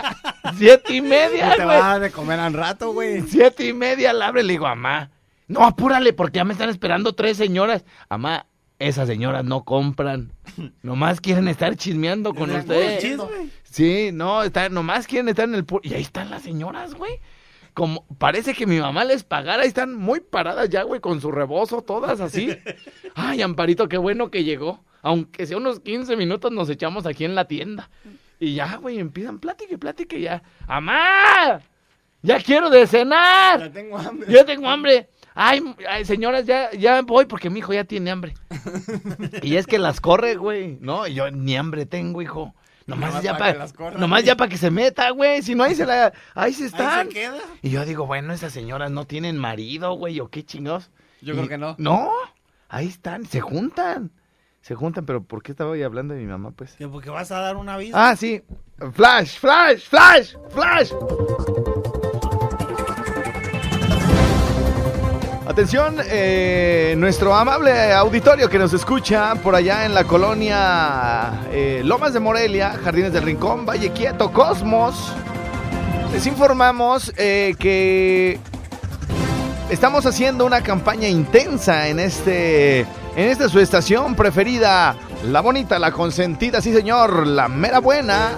siete 0.56 0.94
y 0.96 1.00
media, 1.02 1.50
Te 1.56 1.64
güey. 1.64 1.66
va 1.78 1.86
a 1.86 1.88
dar 1.92 2.00
de 2.00 2.10
comer 2.10 2.40
al 2.40 2.52
rato, 2.54 2.92
güey. 2.92 3.22
Siete 3.22 3.66
y 3.66 3.72
media 3.72 4.12
la 4.12 4.28
abre. 4.28 4.42
Le 4.42 4.52
digo, 4.54 4.64
mamá, 4.66 5.10
no, 5.50 5.64
apúrale 5.64 6.12
porque 6.12 6.36
ya 6.36 6.44
me 6.44 6.52
están 6.52 6.70
esperando 6.70 7.12
tres 7.12 7.36
señoras. 7.36 7.84
Mamá, 8.08 8.46
esas 8.78 9.08
señoras 9.08 9.44
no 9.44 9.64
compran. 9.64 10.32
Nomás 10.82 11.20
quieren 11.20 11.48
estar 11.48 11.74
chismeando 11.74 12.32
con 12.32 12.50
Puro 12.50 12.60
usted. 12.60 13.00
chisme. 13.00 13.48
Sí, 13.64 14.10
no, 14.12 14.44
está, 14.44 14.68
nomás 14.68 15.06
quieren 15.06 15.28
estar 15.28 15.48
en 15.48 15.54
el... 15.56 15.64
Y 15.82 15.94
ahí 15.94 16.02
están 16.02 16.30
las 16.30 16.42
señoras, 16.42 16.94
güey. 16.94 17.20
Como 17.74 18.04
parece 18.18 18.54
que 18.54 18.66
mi 18.66 18.78
mamá 18.80 19.04
les 19.04 19.22
pagara, 19.24 19.64
están 19.64 19.94
muy 19.94 20.20
paradas 20.20 20.68
ya, 20.68 20.82
güey, 20.82 21.00
con 21.00 21.20
su 21.20 21.30
rebozo, 21.30 21.82
todas 21.82 22.20
así. 22.20 22.56
Ay, 23.14 23.42
Amparito, 23.42 23.88
qué 23.88 23.96
bueno 23.96 24.30
que 24.30 24.44
llegó. 24.44 24.84
Aunque 25.02 25.46
sea 25.46 25.56
unos 25.56 25.80
15 25.80 26.16
minutos 26.16 26.52
nos 26.52 26.70
echamos 26.70 27.06
aquí 27.06 27.24
en 27.24 27.34
la 27.34 27.46
tienda. 27.46 27.90
Y 28.38 28.54
ya, 28.54 28.76
güey, 28.76 28.98
empiezan 29.00 29.40
plática 29.40 29.74
y 29.74 29.76
plática 29.76 30.16
y 30.16 30.22
ya. 30.22 30.42
¡Amá! 30.66 31.60
¡Ya 32.22 32.40
quiero 32.40 32.70
de 32.70 32.86
cenar! 32.86 33.60
Ya 33.60 33.70
tengo 33.70 33.98
hambre. 33.98 34.32
Yo 34.32 34.44
tengo 34.44 34.68
hambre. 34.68 35.08
Ay, 35.34 35.62
ay, 35.88 36.04
señoras, 36.04 36.44
ya, 36.44 36.70
ya 36.72 37.02
voy 37.02 37.26
porque 37.26 37.50
mi 37.50 37.60
hijo 37.60 37.72
ya 37.72 37.84
tiene 37.84 38.10
hambre. 38.10 38.34
y 39.42 39.56
es 39.56 39.66
que 39.66 39.78
las 39.78 40.00
corre, 40.00 40.36
güey. 40.36 40.76
No, 40.80 41.06
y 41.06 41.14
yo 41.14 41.30
ni 41.30 41.56
hambre 41.56 41.86
tengo, 41.86 42.20
hijo. 42.22 42.54
Nomás, 42.86 43.10
Nomás 43.10 43.22
ya 43.24 43.36
para 43.38 43.68
corra, 43.68 43.98
nomás 43.98 44.20
güey. 44.22 44.26
ya 44.26 44.36
para 44.36 44.48
que 44.48 44.56
se 44.56 44.70
meta, 44.70 45.10
güey. 45.10 45.42
Si 45.42 45.54
no, 45.54 45.62
ahí 45.62 45.76
se 45.76 45.86
la, 45.86 46.12
ahí 46.34 46.52
se 46.52 46.64
Ahí 46.64 46.68
están. 46.68 47.06
se 47.08 47.14
queda. 47.14 47.38
Y 47.62 47.70
yo 47.70 47.84
digo, 47.84 48.06
bueno, 48.06 48.32
esas 48.32 48.52
señoras 48.52 48.90
no 48.90 49.06
tienen 49.06 49.38
marido, 49.38 49.92
güey, 49.94 50.18
o 50.18 50.28
qué 50.28 50.44
chingados. 50.44 50.90
Yo 51.20 51.34
Y- 51.34 51.36
creo 51.36 51.48
que 51.48 51.58
no. 51.58 51.76
No, 51.78 52.10
ahí 52.68 52.88
están, 52.88 53.26
se 53.26 53.40
juntan. 53.40 54.10
Se 54.62 54.74
juntan, 54.74 55.06
pero 55.06 55.22
¿por 55.22 55.42
qué 55.42 55.52
estaba 55.52 55.70
hoy 55.70 55.82
hablando 55.84 56.14
de 56.14 56.20
mi 56.20 56.26
mamá, 56.26 56.50
pues? 56.50 56.74
Que 56.74 56.88
porque 56.88 57.08
vas 57.10 57.30
a 57.30 57.38
dar 57.40 57.56
un 57.56 57.68
aviso. 57.68 57.96
Ah, 57.96 58.14
sí. 58.16 58.42
Flash, 58.92 59.38
flash, 59.38 59.88
flash, 59.88 60.34
flash. 60.50 60.92
Atención, 65.50 65.96
eh, 66.06 66.94
nuestro 66.96 67.34
amable 67.34 67.92
auditorio 67.92 68.48
que 68.48 68.56
nos 68.56 68.72
escucha 68.72 69.34
por 69.34 69.56
allá 69.56 69.84
en 69.84 69.94
la 69.94 70.04
colonia 70.04 71.42
eh, 71.50 71.82
Lomas 71.84 72.12
de 72.12 72.20
Morelia, 72.20 72.78
Jardines 72.84 73.12
del 73.12 73.24
Rincón, 73.24 73.66
Valle 73.66 73.90
Quieto, 73.90 74.32
Cosmos. 74.32 75.12
Les 76.12 76.24
informamos 76.28 77.12
eh, 77.16 77.56
que 77.58 78.38
estamos 79.70 80.06
haciendo 80.06 80.46
una 80.46 80.60
campaña 80.62 81.08
intensa 81.08 81.88
en 81.88 81.98
este 81.98 82.82
en 83.16 83.28
esta 83.28 83.48
su 83.48 83.58
estación 83.58 84.14
preferida, 84.14 84.94
la 85.24 85.40
bonita, 85.40 85.80
la 85.80 85.90
consentida, 85.90 86.60
sí 86.60 86.72
señor, 86.72 87.26
la 87.26 87.48
mera 87.48 87.80
buena, 87.80 88.36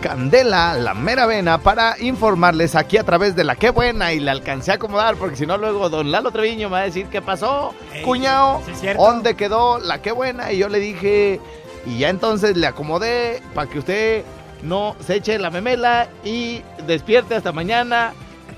Candela, 0.00 0.74
la 0.74 0.94
mera 0.94 1.26
vena, 1.26 1.58
para 1.58 1.96
informarles 2.00 2.74
aquí 2.74 2.96
a 2.96 3.04
través 3.04 3.34
de 3.34 3.44
la 3.44 3.56
qué 3.56 3.70
buena 3.70 4.12
y 4.12 4.20
la 4.20 4.32
alcancé 4.32 4.70
a 4.70 4.74
acomodar, 4.74 5.16
porque 5.16 5.36
si 5.36 5.46
no 5.46 5.56
luego 5.56 5.88
don 5.88 6.10
Lalo 6.12 6.30
Treviño 6.30 6.68
me 6.68 6.74
va 6.74 6.80
a 6.80 6.84
decir 6.84 7.06
qué 7.06 7.20
pasó, 7.20 7.74
Ey, 7.92 8.02
cuñado, 8.02 8.62
sí 8.80 8.86
dónde 8.96 9.34
quedó 9.34 9.78
la 9.80 10.00
qué 10.00 10.12
buena, 10.12 10.52
y 10.52 10.58
yo 10.58 10.68
le 10.68 10.78
dije, 10.78 11.40
y 11.84 11.98
ya 11.98 12.10
entonces 12.10 12.56
le 12.56 12.66
acomodé 12.66 13.42
para 13.54 13.68
que 13.68 13.78
usted 13.80 14.24
no 14.62 14.94
se 15.04 15.16
eche 15.16 15.38
la 15.38 15.50
memela 15.50 16.08
y 16.24 16.62
despierte 16.86 17.34
hasta 17.34 17.52
mañana 17.52 18.12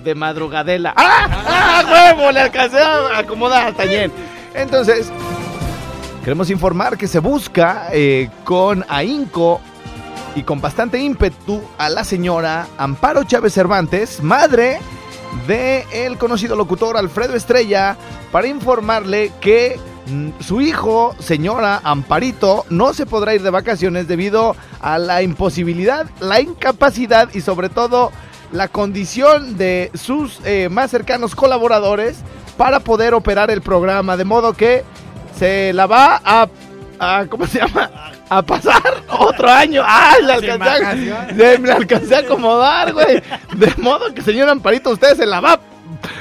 de 0.05 0.15
madrugadela. 0.15 0.95
¡Ah! 0.97 1.29
¡Ah, 1.47 2.15
huevo! 2.17 2.33
Le 2.33 2.41
alcancé 2.41 2.79
a 2.79 3.19
acomodar 3.19 3.75
también. 3.75 4.13
Entonces, 4.55 5.11
queremos 6.25 6.51
informar 6.51 6.97
que 6.97 7.07
se 7.07 7.19
busca 7.19 7.89
eh, 7.93 8.29
con 8.45 8.85
ahínco 8.89 9.61
y 10.35 10.43
con 10.45 10.61
bastante 10.61 10.99
ímpetu 10.99 11.61
a 11.79 11.89
la 11.89 12.05
señora 12.05 12.67
Amparo 12.79 13.25
Chávez 13.25 13.53
Cervantes, 13.55 14.23
madre 14.23 14.79
de 15.47 15.85
el 15.93 16.19
conocido 16.19 16.57
locutor 16.57 16.97
Alfredo 16.97 17.35
Estrella, 17.35 17.97
para 18.33 18.47
informarle 18.49 19.33
que 19.41 19.79
mm, 20.07 20.31
su 20.41 20.61
hijo, 20.61 21.15
señora 21.19 21.81
Amparito, 21.85 22.65
no 22.71 22.93
se 22.95 23.07
podrá 23.07 23.35
ir 23.35 23.43
de 23.43 23.51
vacaciones 23.51 24.07
debido 24.09 24.55
a 24.81 24.99
la 24.99 25.23
imposibilidad, 25.23 26.07
la 26.21 26.41
incapacidad 26.41 27.29
y 27.35 27.41
sobre 27.41 27.69
todo 27.69 28.13
la 28.53 28.69
condición 28.69 29.57
de 29.57 29.91
sus 29.95 30.41
eh, 30.45 30.69
más 30.71 30.91
cercanos 30.91 31.35
colaboradores 31.37 32.19
para 32.57 32.81
poder 32.81 33.15
operar 33.15 33.51
el 33.51 33.63
programa, 33.63 34.17
de 34.17 34.25
modo 34.25 34.53
que 34.55 34.85
se 35.39 35.73
la 35.73 35.87
va 35.87 36.21
a, 36.25 36.49
a- 36.99 37.27
¿cómo 37.29 37.47
se 37.47 37.59
llama? 37.59 37.91
A 38.31 38.43
pasar 38.43 38.83
otro 39.09 39.49
año. 39.51 39.83
¡Ay, 39.85 40.23
le 40.25 40.33
alcancé, 40.35 41.13
a- 41.13 41.75
alcancé 41.75 42.15
a 42.15 42.19
acomodar, 42.21 42.93
güey! 42.93 43.21
De 43.57 43.75
modo 43.79 44.15
que, 44.15 44.23
señor 44.23 44.49
Amparito, 44.49 44.91
usted 44.91 45.17
se 45.17 45.27
la 45.27 45.41
va 45.41 45.61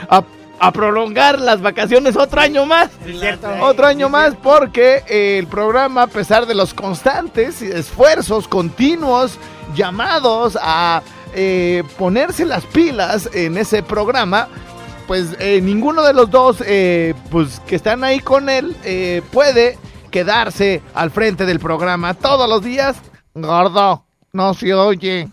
a, 0.10 0.24
a 0.60 0.72
prolongar 0.72 1.40
las 1.40 1.62
vacaciones 1.62 2.18
otro 2.18 2.42
año 2.42 2.66
más. 2.66 2.90
Sí, 3.06 3.12
es 3.14 3.20
cierto. 3.20 3.48
Otro 3.62 3.86
año 3.86 4.10
más 4.10 4.34
porque 4.42 5.04
eh, 5.08 5.38
el 5.40 5.46
programa, 5.48 6.02
a 6.04 6.08
pesar 6.08 6.48
de 6.48 6.56
los 6.56 6.74
constantes 6.74 7.62
esfuerzos 7.62 8.48
continuos, 8.48 9.38
llamados 9.76 10.58
a 10.62 11.04
eh, 11.36 11.84
ponerse 12.00 12.44
las 12.44 12.66
pilas 12.66 13.30
en 13.34 13.56
ese 13.56 13.84
programa, 13.84 14.48
pues 15.08 15.36
eh, 15.40 15.62
ninguno 15.62 16.02
de 16.04 16.14
los 16.14 16.32
dos 16.32 16.58
eh, 16.66 17.14
pues, 17.30 17.60
que 17.68 17.76
están 17.76 18.04
ahí 18.04 18.20
con 18.20 18.50
él 18.50 18.76
eh, 18.84 19.22
puede 19.32 19.78
quedarse 20.10 20.82
al 20.94 21.12
frente 21.12 21.46
del 21.46 21.60
programa 21.60 22.14
todos 22.14 22.50
los 22.50 22.64
días. 22.64 22.98
Gordo, 23.34 24.06
no 24.34 24.54
se 24.54 24.74
oye. 24.74 25.30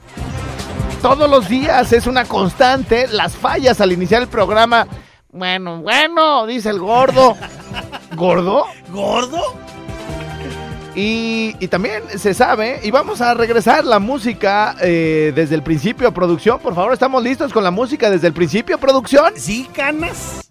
Todos 1.02 1.28
los 1.28 1.48
días 1.48 1.92
es 1.92 2.06
una 2.06 2.24
constante 2.24 3.06
las 3.08 3.34
fallas 3.34 3.80
al 3.80 3.92
iniciar 3.92 4.22
el 4.22 4.28
programa. 4.28 4.86
Bueno, 5.30 5.82
bueno, 5.82 6.46
dice 6.46 6.70
el 6.70 6.78
gordo. 6.78 7.36
¿Gordo? 8.16 8.64
¿Gordo? 8.90 9.40
Y, 10.94 11.54
y 11.60 11.68
también 11.68 12.02
se 12.18 12.32
sabe, 12.32 12.80
y 12.82 12.90
vamos 12.90 13.20
a 13.20 13.34
regresar 13.34 13.84
la 13.84 13.98
música 13.98 14.74
eh, 14.80 15.30
desde 15.34 15.54
el 15.54 15.62
principio, 15.62 16.12
producción. 16.14 16.58
Por 16.58 16.74
favor, 16.74 16.94
¿estamos 16.94 17.22
listos 17.22 17.52
con 17.52 17.62
la 17.62 17.70
música 17.70 18.10
desde 18.10 18.28
el 18.28 18.32
principio, 18.32 18.78
producción? 18.78 19.34
¿Sí, 19.36 19.68
canas? 19.74 20.50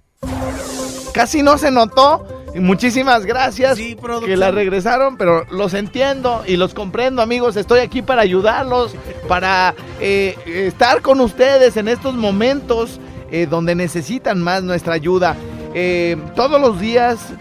Casi 1.14 1.42
no 1.42 1.58
se 1.58 1.72
notó. 1.72 2.35
Muchísimas 2.56 3.26
gracias 3.26 3.78
Sí, 3.78 3.96
producción. 3.96 4.30
que 4.30 4.38
la 4.38 4.52
regresaron, 4.52 5.18
pero 5.18 5.46
los 5.52 5.74
entiendo 5.74 6.44
y 6.48 6.58
los 6.58 6.74
comprendo, 6.74 7.22
amigos. 7.22 7.58
Estoy 7.58 7.80
aquí 7.80 8.02
para 8.02 8.22
ayudarlos, 8.22 8.96
para 9.28 9.76
eh, 10.00 10.36
estar 10.46 11.02
con 11.02 11.20
ustedes 11.20 11.78
en 11.78 11.88
estos 11.88 12.14
momentos 12.14 13.00
eh, 13.32 13.48
donde 13.50 13.76
necesitan 13.76 14.42
más 14.42 14.64
nuestra 14.64 14.94
ayuda. 14.94 15.36
Eh, 15.74 16.16
todos 16.36 16.62
los 16.62 16.80
días 16.80 17.34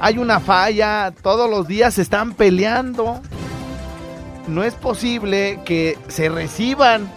hay 0.00 0.18
una 0.18 0.40
falla, 0.40 1.12
todos 1.22 1.50
los 1.50 1.68
días 1.68 1.94
se 1.94 2.02
están 2.02 2.32
peleando. 2.32 3.20
No 4.48 4.62
es 4.62 4.74
posible 4.74 5.60
que 5.64 5.98
se 6.08 6.28
reciban, 6.28 7.10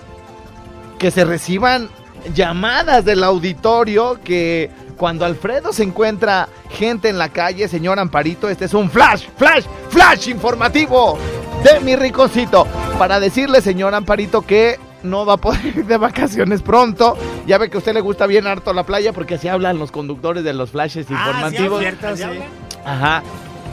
que 0.99 1.11
se 1.11 1.25
reciban 1.25 1.89
llamadas 2.33 3.05
del 3.05 3.23
auditorio 3.23 4.19
que 4.23 4.69
cuando 4.97 5.25
Alfredo 5.25 5.71
se 5.71 5.83
encuentra 5.83 6.49
gente 6.69 7.09
en 7.09 7.17
la 7.17 7.29
calle, 7.29 7.67
señor 7.67 7.99
Amparito, 7.99 8.49
este 8.49 8.65
es 8.65 8.73
un 8.73 8.89
flash, 8.89 9.27
flash, 9.37 9.65
flash 9.89 10.27
informativo 10.29 11.17
de 11.63 11.79
mi 11.79 11.95
ricocito 11.95 12.67
para 12.97 13.19
decirle, 13.19 13.61
señor 13.61 13.93
Amparito, 13.93 14.41
que 14.41 14.79
no 15.03 15.25
va 15.25 15.33
a 15.33 15.37
poder 15.37 15.65
ir 15.77 15.85
de 15.85 15.97
vacaciones 15.97 16.61
pronto. 16.61 17.15
Ya 17.45 17.57
ve 17.57 17.69
que 17.69 17.77
a 17.77 17.79
usted 17.79 17.93
le 17.93 18.01
gusta 18.01 18.25
bien 18.25 18.47
harto 18.47 18.73
la 18.73 18.83
playa 18.83 19.13
porque 19.13 19.35
así 19.35 19.47
hablan 19.47 19.77
los 19.79 19.91
conductores 19.91 20.43
de 20.43 20.53
los 20.53 20.71
flashes 20.71 21.09
informativos. 21.09 21.79
Ah, 21.79 21.81
cierto, 21.81 22.17
sí. 22.17 22.39
Ajá. 22.83 23.23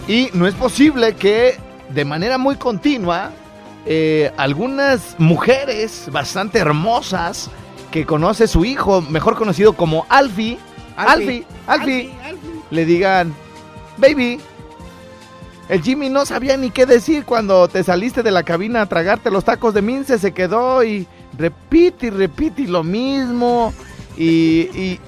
Y 0.07 0.29
no 0.35 0.47
es 0.47 0.55
posible 0.55 1.15
que 1.15 1.57
de 1.89 2.05
manera 2.05 2.39
muy 2.39 2.57
continua 2.57 3.31
eh, 3.87 4.33
algunas 4.37 5.17
mujeres 5.19 6.09
bastante 6.11 6.59
hermosas 6.59 7.51
que 7.91 8.05
conoce 8.05 8.47
su 8.49 8.65
hijo, 8.65 9.03
mejor 9.03 9.37
conocido 9.37 9.75
como 9.75 10.05
Alfie, 10.09 10.59
Alfie, 10.97 11.45
Alfie, 11.67 12.13
le 12.71 12.85
digan, 12.85 13.35
baby, 13.99 14.41
el 15.69 15.83
Jimmy 15.83 16.09
no 16.09 16.27
sabía 16.27 16.57
ni 16.57 16.71
qué 16.71 16.87
decir 16.87 17.25
cuando 17.25 17.69
te 17.69 17.83
saliste 17.83 18.23
de 18.23 18.31
la 18.31 18.43
cabina 18.43 18.83
a 18.83 18.87
tragarte 18.87 19.31
los 19.31 19.45
tacos 19.45 19.73
de 19.75 19.83
mince, 19.83 20.19
se 20.19 20.33
quedó 20.33 20.85
y 20.85 21.07
repite 21.39 22.07
y 22.07 22.11
repite 22.11 22.63
y 22.63 22.67
lo 22.67 22.85
mismo. 22.85 23.73
Y, 24.17 24.69
y 24.75 25.01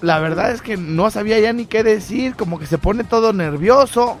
la 0.00 0.18
verdad 0.18 0.50
es 0.50 0.62
que 0.62 0.76
no 0.76 1.10
sabía 1.10 1.38
ya 1.38 1.52
ni 1.52 1.66
qué 1.66 1.84
decir, 1.84 2.34
como 2.34 2.58
que 2.58 2.66
se 2.66 2.78
pone 2.78 3.04
todo 3.04 3.32
nervioso. 3.32 4.18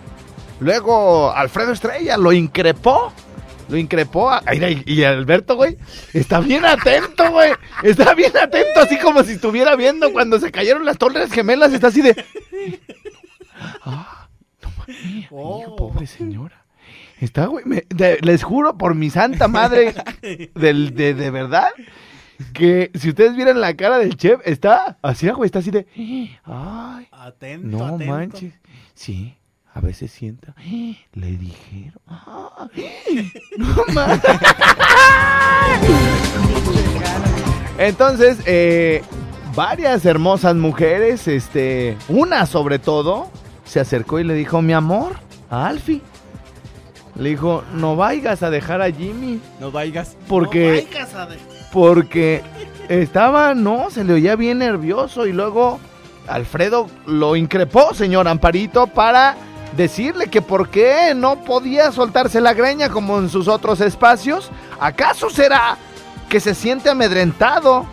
Luego 0.60 1.32
Alfredo 1.32 1.72
Estrella 1.72 2.16
lo 2.16 2.32
increpó. 2.32 3.12
Lo 3.68 3.76
increpó. 3.76 4.30
a- 4.30 4.42
y 4.86 5.04
Alberto, 5.04 5.56
güey, 5.56 5.76
está 6.12 6.40
bien 6.40 6.64
atento, 6.64 7.30
güey. 7.30 7.52
Está 7.82 8.14
bien 8.14 8.36
atento, 8.36 8.80
así 8.80 8.98
como 8.98 9.22
si 9.22 9.32
estuviera 9.32 9.76
viendo 9.76 10.12
cuando 10.12 10.38
se 10.38 10.50
cayeron 10.50 10.84
las 10.84 10.98
torres 10.98 11.32
gemelas. 11.32 11.72
Está 11.72 11.88
así 11.88 12.02
de. 12.02 12.24
Ah, 13.84 14.28
no 14.62 14.70
mames, 14.78 15.28
pobre 15.76 16.06
señora. 16.06 16.64
Está, 17.20 17.46
güey. 17.46 17.64
me- 17.64 17.84
de- 17.88 18.18
les 18.22 18.42
juro 18.42 18.76
por 18.76 18.94
mi 18.94 19.08
santa 19.10 19.46
madre, 19.48 19.94
del, 20.54 20.94
de, 20.94 21.14
de 21.14 21.30
verdad, 21.30 21.68
que 22.52 22.90
si 22.94 23.10
ustedes 23.10 23.36
vieran 23.36 23.60
la 23.60 23.74
cara 23.76 23.98
del 23.98 24.16
chef, 24.16 24.40
está 24.44 24.98
así, 25.02 25.28
güey, 25.30 25.46
está 25.46 25.60
así 25.60 25.70
de. 25.70 25.86
Ay, 26.44 27.06
Atento, 27.12 27.68
no 27.78 27.84
atento. 27.94 28.12
manches. 28.12 28.54
Sí, 28.94 29.36
a 29.74 29.80
veces 29.80 30.10
sienta. 30.12 30.54
Le 31.14 31.26
dijeron. 31.36 32.00
Ay, 32.06 33.32
No 33.58 33.84
manches. 33.94 34.38
Entonces, 37.78 38.38
eh, 38.46 39.02
varias 39.54 40.04
hermosas 40.04 40.54
mujeres, 40.56 41.26
este, 41.26 41.96
una 42.08 42.46
sobre 42.46 42.78
todo, 42.78 43.30
se 43.64 43.80
acercó 43.80 44.20
y 44.20 44.24
le 44.24 44.34
dijo, 44.34 44.62
mi 44.62 44.72
amor, 44.72 45.16
a 45.50 45.66
Alfie. 45.66 46.02
Le 47.16 47.30
dijo, 47.30 47.62
no 47.74 47.96
vayas 47.96 48.42
a 48.42 48.50
dejar 48.50 48.80
a 48.82 48.90
Jimmy. 48.90 49.40
No 49.60 49.70
vayas. 49.70 50.16
Porque- 50.28 50.86
No 50.86 50.92
vayas 50.92 51.14
a 51.14 51.28
Porque 51.72 52.42
estaba, 52.88 53.54
no, 53.54 53.90
se 53.90 54.04
le 54.04 54.14
oía 54.14 54.36
bien 54.36 54.58
nervioso 54.58 55.26
y 55.26 55.32
luego 55.32 55.78
Alfredo 56.28 56.88
lo 57.06 57.36
increpó, 57.36 57.94
señor 57.94 58.28
Amparito, 58.28 58.86
para 58.86 59.36
decirle 59.76 60.28
que 60.28 60.42
por 60.42 60.68
qué 60.68 61.14
no 61.14 61.44
podía 61.44 61.92
soltarse 61.92 62.40
la 62.40 62.54
greña 62.54 62.88
como 62.88 63.18
en 63.18 63.28
sus 63.28 63.48
otros 63.48 63.80
espacios. 63.80 64.50
¿Acaso 64.80 65.30
será 65.30 65.76
que 66.28 66.40
se 66.40 66.54
siente 66.54 66.90
amedrentado? 66.90 67.86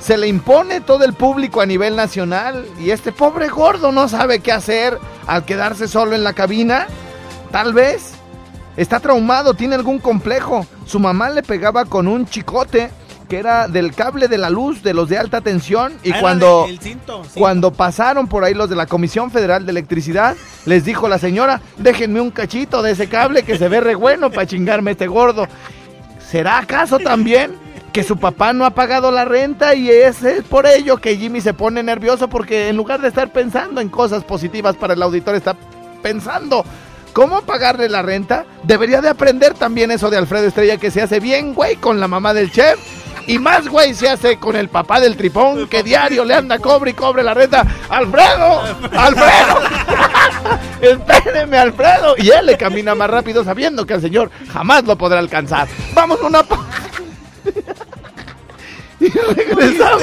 Se 0.00 0.18
le 0.18 0.28
impone 0.28 0.80
todo 0.80 1.04
el 1.04 1.14
público 1.14 1.60
a 1.60 1.66
nivel 1.66 1.96
nacional 1.96 2.66
y 2.78 2.90
este 2.90 3.12
pobre 3.12 3.48
gordo 3.48 3.90
no 3.92 4.08
sabe 4.08 4.40
qué 4.40 4.52
hacer 4.52 4.98
al 5.26 5.44
quedarse 5.44 5.88
solo 5.88 6.14
en 6.14 6.24
la 6.24 6.34
cabina. 6.34 6.86
Tal 7.50 7.72
vez 7.72 8.14
Está 8.76 8.98
traumado, 8.98 9.54
tiene 9.54 9.76
algún 9.76 9.98
complejo. 9.98 10.66
Su 10.84 10.98
mamá 10.98 11.30
le 11.30 11.42
pegaba 11.42 11.84
con 11.84 12.08
un 12.08 12.26
chicote 12.26 12.90
que 13.28 13.38
era 13.38 13.68
del 13.68 13.94
cable 13.94 14.28
de 14.28 14.38
la 14.38 14.50
luz 14.50 14.82
de 14.82 14.94
los 14.94 15.08
de 15.08 15.18
alta 15.18 15.40
tensión 15.40 15.92
y 16.02 16.12
Ah, 16.12 16.18
cuando 16.20 16.66
de- 16.68 16.78
cinto, 16.78 17.22
cuando 17.34 17.72
pasaron 17.72 18.26
por 18.28 18.44
ahí 18.44 18.54
los 18.54 18.68
de 18.70 18.76
la 18.76 18.86
Comisión 18.86 19.30
Federal 19.30 19.64
de 19.66 19.72
Electricidad, 19.72 20.36
les 20.66 20.84
dijo 20.84 21.08
la 21.08 21.18
señora, 21.18 21.60
déjenme 21.78 22.20
un 22.20 22.30
cachito 22.30 22.82
de 22.82 22.92
ese 22.92 23.08
cable 23.08 23.42
que 23.42 23.58
se 23.58 23.68
ve 23.68 23.80
re 23.80 23.94
bueno 23.94 24.30
para 24.30 24.46
chingarme 24.46 24.92
este 24.92 25.06
gordo. 25.06 25.46
¿Será 26.30 26.58
acaso 26.58 26.98
también 26.98 27.52
que 27.92 28.02
su 28.02 28.16
papá 28.16 28.52
no 28.52 28.64
ha 28.64 28.70
pagado 28.70 29.10
la 29.12 29.24
renta 29.24 29.74
y 29.74 29.88
es, 29.88 30.22
es 30.24 30.42
por 30.42 30.66
ello 30.66 30.96
que 30.96 31.16
Jimmy 31.16 31.40
se 31.40 31.54
pone 31.54 31.82
nervioso 31.82 32.28
porque 32.28 32.68
en 32.68 32.76
lugar 32.76 33.00
de 33.00 33.08
estar 33.08 33.32
pensando 33.32 33.80
en 33.80 33.88
cosas 33.88 34.24
positivas 34.24 34.74
para 34.74 34.94
el 34.94 35.02
auditor 35.02 35.36
está 35.36 35.54
pensando 36.02 36.64
cómo 37.12 37.42
pagarle 37.42 37.88
la 37.88 38.02
renta? 38.02 38.46
Debería 38.64 39.00
de 39.00 39.08
aprender 39.08 39.54
también 39.54 39.92
eso 39.92 40.10
de 40.10 40.16
Alfredo 40.16 40.48
Estrella 40.48 40.76
que 40.78 40.90
se 40.90 41.02
hace 41.02 41.20
bien, 41.20 41.54
güey, 41.54 41.76
con 41.76 42.00
la 42.00 42.08
mamá 42.08 42.34
del 42.34 42.50
chef. 42.50 42.80
Y 43.26 43.38
más, 43.38 43.68
güey, 43.68 43.94
se 43.94 44.08
hace 44.08 44.38
con 44.38 44.54
el 44.56 44.68
papá 44.68 45.00
del 45.00 45.16
tripón, 45.16 45.66
que 45.68 45.82
diario 45.82 46.24
le 46.24 46.34
anda 46.34 46.58
cobre 46.58 46.90
y 46.90 46.94
cobre 46.94 47.22
la 47.22 47.32
renta. 47.34 47.64
¡Alfredo! 47.88 48.60
¡Alfredo! 48.96 49.60
¡Espéreme, 50.80 51.56
Alfredo! 51.58 52.14
Y 52.18 52.30
él 52.30 52.46
le 52.46 52.56
camina 52.58 52.94
más 52.94 53.08
rápido 53.08 53.42
sabiendo 53.44 53.86
que 53.86 53.94
el 53.94 54.00
señor 54.00 54.30
jamás 54.52 54.84
lo 54.84 54.96
podrá 54.96 55.18
alcanzar. 55.18 55.66
Vamos 55.94 56.20
a 56.22 56.26
una... 56.26 56.42
pa- 56.42 56.66
y 59.00 59.08
regresamos. 59.08 60.02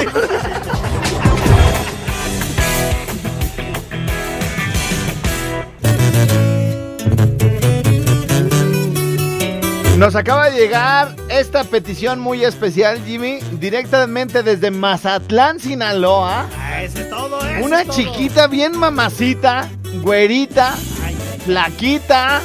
Nos 10.02 10.16
acaba 10.16 10.50
de 10.50 10.58
llegar 10.58 11.14
esta 11.28 11.62
petición 11.62 12.18
muy 12.18 12.44
especial, 12.44 13.00
Jimmy, 13.06 13.38
directamente 13.60 14.42
desde 14.42 14.72
Mazatlán, 14.72 15.60
Sinaloa. 15.60 16.48
Ah, 16.58 16.82
ese 16.82 17.02
es 17.02 17.08
todo, 17.08 17.38
ese 17.46 17.62
Una 17.62 17.84
todo. 17.84 17.94
chiquita 17.94 18.48
bien 18.48 18.76
mamacita, 18.76 19.68
güerita, 20.02 20.74
flaquita, 21.44 22.42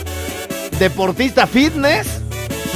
deportista 0.78 1.48
fitness, 1.48 2.22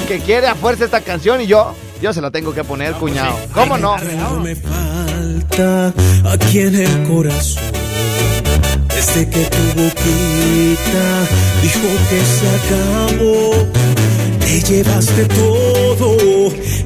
que 0.07 0.17
quiere 0.17 0.47
a 0.47 0.55
fuerza 0.55 0.85
esta 0.85 1.01
canción 1.01 1.41
y 1.41 1.45
yo, 1.45 1.75
yo 2.01 2.11
se 2.11 2.19
la 2.19 2.31
tengo 2.31 2.51
que 2.51 2.63
poner, 2.63 2.93
cuñado. 2.93 3.37
¿Cómo 3.53 3.77
no? 3.77 3.97
No 3.99 4.39
me 4.39 4.55
falta 4.55 5.93
aquí 6.25 6.61
en 6.61 6.75
el 6.81 7.07
corazón. 7.07 7.61
Desde 8.87 9.29
que 9.29 9.45
tu 9.45 9.79
boquita 9.79 11.05
dijo 11.61 11.87
que 12.09 12.21
se 12.25 12.47
acabó, 12.49 13.80
te 14.51 14.59
llevaste 14.59 15.25
todo 15.27 16.17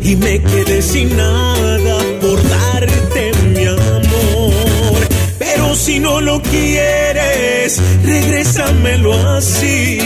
y 0.03 0.15
me 0.17 0.39
quedé 0.39 0.81
sin 0.83 1.17
nada 1.17 1.97
por 2.21 2.37
darte 2.47 3.31
mi 3.55 3.65
amor. 3.65 4.99
Pero 5.39 5.73
si 5.73 5.99
no 5.99 6.21
lo 6.21 6.41
quieres, 6.43 7.81
regrésamelo 8.03 9.13
así. 9.35 9.99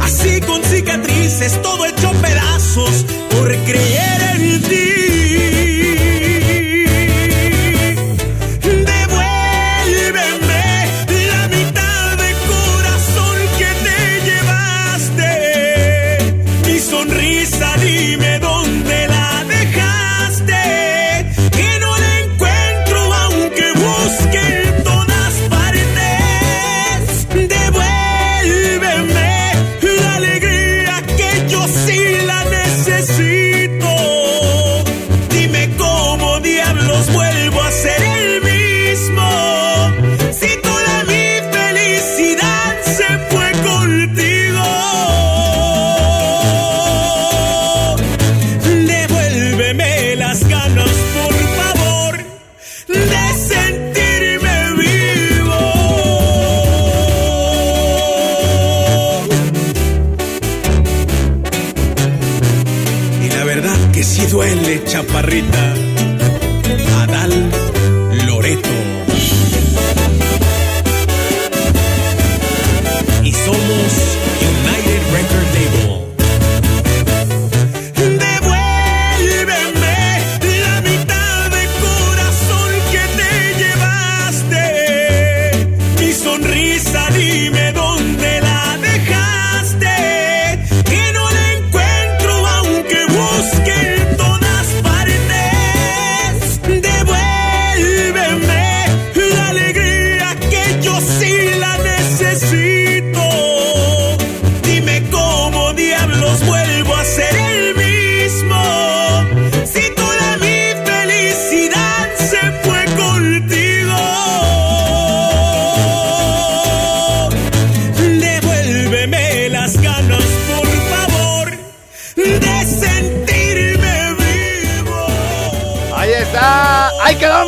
Así 0.00 0.40
con 0.40 0.62
cicatrices, 0.64 1.60
todo 1.60 1.84
hecho 1.84 2.12
pedazos 2.22 3.04
por 3.30 3.54
creer 3.54 4.40
en 4.40 4.62
ti. 4.62 4.95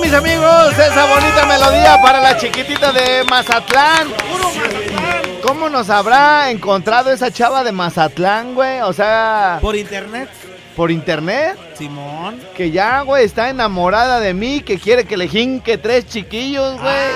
Mis 0.09 0.17
amigos, 0.17 0.73
esa 0.73 1.05
bonita 1.05 1.45
melodía 1.45 1.99
para 2.03 2.19
la 2.21 2.35
chiquitita 2.39 2.93
de 2.93 3.25
Mazatlán. 3.29 4.09
¿Cómo 5.43 5.69
nos 5.69 5.91
habrá 5.91 6.51
encontrado 6.51 7.13
esa 7.13 7.31
chava 7.31 7.63
de 7.63 7.73
Mazatlán, 7.73 8.55
güey? 8.55 8.81
O 8.81 8.95
sea, 8.95 9.59
Por 9.61 9.77
internet, 9.77 10.31
por 10.75 10.91
internet. 10.91 11.59
Simón. 11.75 12.41
Que 12.57 12.71
ya, 12.71 13.03
güey, 13.03 13.27
está 13.27 13.51
enamorada 13.51 14.19
de 14.19 14.33
mí, 14.33 14.63
que 14.63 14.79
quiere 14.79 15.05
que 15.05 15.19
le 15.19 15.29
jinque 15.29 15.77
tres 15.77 16.07
chiquillos, 16.07 16.81
güey. 16.81 17.11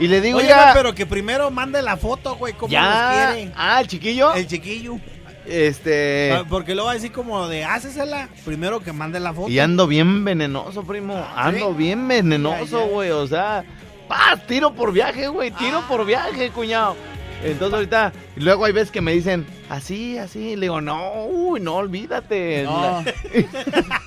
Y 0.00 0.08
le 0.08 0.22
digo 0.22 0.38
Oye, 0.38 0.48
ya. 0.48 0.70
pero 0.72 0.94
que 0.94 1.04
primero 1.04 1.50
mande 1.50 1.82
la 1.82 1.98
foto, 1.98 2.36
güey, 2.36 2.54
cómo 2.54 2.72
ya. 2.72 2.80
los 3.26 3.34
quiere. 3.34 3.52
Ah, 3.54 3.80
el 3.82 3.88
chiquillo. 3.88 4.32
El 4.32 4.46
chiquillo. 4.46 4.96
Este. 5.46 6.32
Ah, 6.32 6.44
Porque 6.48 6.74
lo 6.74 6.84
va 6.84 6.92
a 6.92 6.94
decir 6.94 7.12
como 7.12 7.48
de, 7.48 7.64
hácesela. 7.64 8.28
Primero 8.44 8.80
que 8.80 8.92
mande 8.92 9.18
la 9.20 9.32
foto. 9.32 9.48
Y 9.50 9.58
ando 9.58 9.86
bien 9.86 10.24
venenoso, 10.24 10.84
primo. 10.84 11.24
Ando 11.34 11.70
¿sí? 11.70 11.76
bien 11.76 12.06
venenoso, 12.08 12.86
güey. 12.86 13.10
O 13.10 13.26
sea, 13.26 13.64
paz, 14.08 14.46
tiro 14.46 14.72
por 14.74 14.92
viaje, 14.92 15.28
güey. 15.28 15.50
Tiro 15.50 15.78
Ah. 15.78 15.86
por 15.88 16.04
viaje, 16.06 16.50
cuñado. 16.50 16.96
Entonces 17.44 17.74
ahorita, 17.74 18.12
y 18.36 18.40
luego 18.40 18.64
hay 18.66 18.72
veces 18.72 18.92
que 18.92 19.00
me 19.00 19.12
dicen, 19.12 19.44
así, 19.68 20.16
así. 20.16 20.54
Le 20.54 20.66
digo, 20.66 20.80
no, 20.80 21.24
uy, 21.24 21.58
no, 21.60 21.74
olvídate. 21.74 22.62
No. 22.62 23.02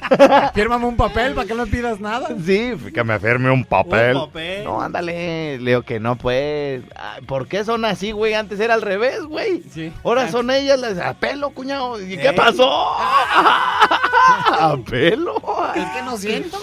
Fírmame 0.54 0.86
un 0.86 0.98
papel 0.98 1.34
para 1.34 1.48
que 1.48 1.54
no 1.54 1.66
pidas 1.66 2.00
nada. 2.00 2.30
Sí, 2.44 2.74
que 2.94 3.04
me 3.04 3.20
firme 3.20 3.50
un 3.52 3.64
papel. 3.66 4.16
Un 4.16 4.26
papel. 4.28 4.64
No, 4.64 4.82
ándale. 4.82 5.58
Le 5.60 5.72
digo 5.72 5.82
que 5.84 6.00
no, 6.00 6.16
pues. 6.16 6.84
Ay, 6.96 7.22
¿Por 7.26 7.48
qué 7.48 7.64
son 7.64 7.86
así, 7.86 8.12
güey? 8.12 8.34
Antes 8.34 8.60
era 8.60 8.74
al 8.74 8.82
revés, 8.82 9.24
güey. 9.24 9.64
Sí. 9.72 9.92
Ahora 10.04 10.30
son 10.30 10.50
ellas 10.52 10.80
las 10.80 10.98
a 10.98 11.14
pelo, 11.14 11.52
cuñado. 11.52 12.02
¿Y 12.02 12.18
qué 12.18 12.34
pasó? 12.34 12.96
¿A 14.60 14.78
pelo? 14.78 15.36
Es 15.76 15.86
que 15.92 16.02
no 16.04 16.18
siento. 16.18 16.58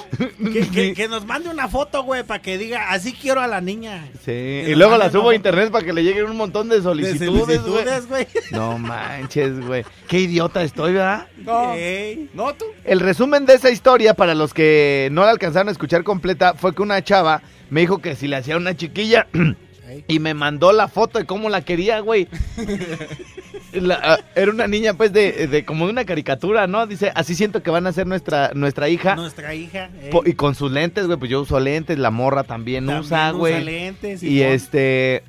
Que, 0.53 0.69
que- 0.69 0.95
que 0.95 1.09
nos 1.09 1.27
mande 1.27 1.49
una 1.49 1.69
foto, 1.69 2.03
güey, 2.03 2.23
para 2.25 2.43
que 2.43 2.59
diga, 2.59 2.91
así 2.91 3.13
quiero 3.13 3.41
a 3.41 3.47
la 3.47 3.61
niña. 3.61 4.09
Sí, 4.21 4.27
Que 4.27 4.67
y 4.71 4.75
luego 4.75 4.97
la 4.97 5.11
subo 5.11 5.31
a 5.31 5.35
internet 5.35 5.71
para 5.71 5.85
que 5.85 5.93
le 5.93 6.03
lleguen 6.03 6.25
un 6.27 6.37
montón 6.37 6.69
de 6.69 6.77
De 6.77 6.83
solicitudes, 6.83 7.29
güey. 7.63 7.85
solicitudes, 7.85 8.09
güey. 8.09 8.27
No 8.51 8.79
manches, 8.79 9.61
güey. 9.67 9.85
Qué 10.09 10.21
idiota 10.21 10.63
estoy, 10.63 10.95
¿verdad? 10.95 11.27
No. 11.39 11.75
No, 12.35 12.55
tú. 12.55 12.65
El 12.85 13.01
resumen 13.01 13.47
de 13.47 13.55
esa 13.55 13.71
historia, 13.71 14.15
para 14.15 14.35
los 14.35 14.53
que 14.55 15.09
no 15.13 15.25
la 15.25 15.31
alcanzaron 15.31 15.69
a 15.69 15.73
escuchar 15.73 16.03
completa, 16.05 16.55
fue 16.55 16.75
que 16.75 16.83
una 16.83 17.03
chava 17.03 17.43
me 17.71 17.81
dijo 17.81 17.99
que 17.99 18.17
si 18.17 18.29
le 18.29 18.37
hacía 18.37 18.57
una 18.57 18.77
chiquilla 18.77 19.27
y 20.09 20.19
me 20.19 20.35
mandó 20.35 20.73
la 20.73 20.89
foto 20.89 21.19
de 21.19 21.25
cómo 21.27 21.49
la 21.49 21.63
quería, 21.63 22.01
güey. 22.01 22.29
La- 23.73 24.01
ah, 24.03 24.19
era 24.35 24.51
una 24.51 24.67
niña, 24.67 24.93
pues, 24.95 25.13
de, 25.15 25.47
de 25.47 25.65
como 25.65 25.87
de 25.87 25.93
una 25.93 26.05
caricatura, 26.05 26.67
¿no? 26.67 26.87
Dice, 26.87 27.11
así 27.15 27.35
siento 27.35 27.63
que 27.63 27.71
van 27.71 27.87
a 27.87 27.93
ser 27.93 28.07
nuestra, 28.07 28.51
nuestra 28.55 28.89
hija. 28.91 29.17
Nuestra 29.17 29.55
hija. 29.55 29.89
Po- 30.11 30.23
y 30.27 30.35
con 30.35 30.55
sus 30.55 30.71
lentes, 30.71 31.07
güey, 31.07 31.19
pues 31.19 31.31
yo 31.31 31.41
uso 31.41 31.59
lentes, 31.59 31.99
la 31.99 32.11
morra 32.11 32.45
también, 32.45 32.85
También 32.85 33.01
usa, 33.05 33.29
usa 33.31 33.39
güey. 33.39 33.65
lentes, 33.65 34.23
Y 34.23 34.39
Simón. 34.39 34.53
este... 34.53 35.23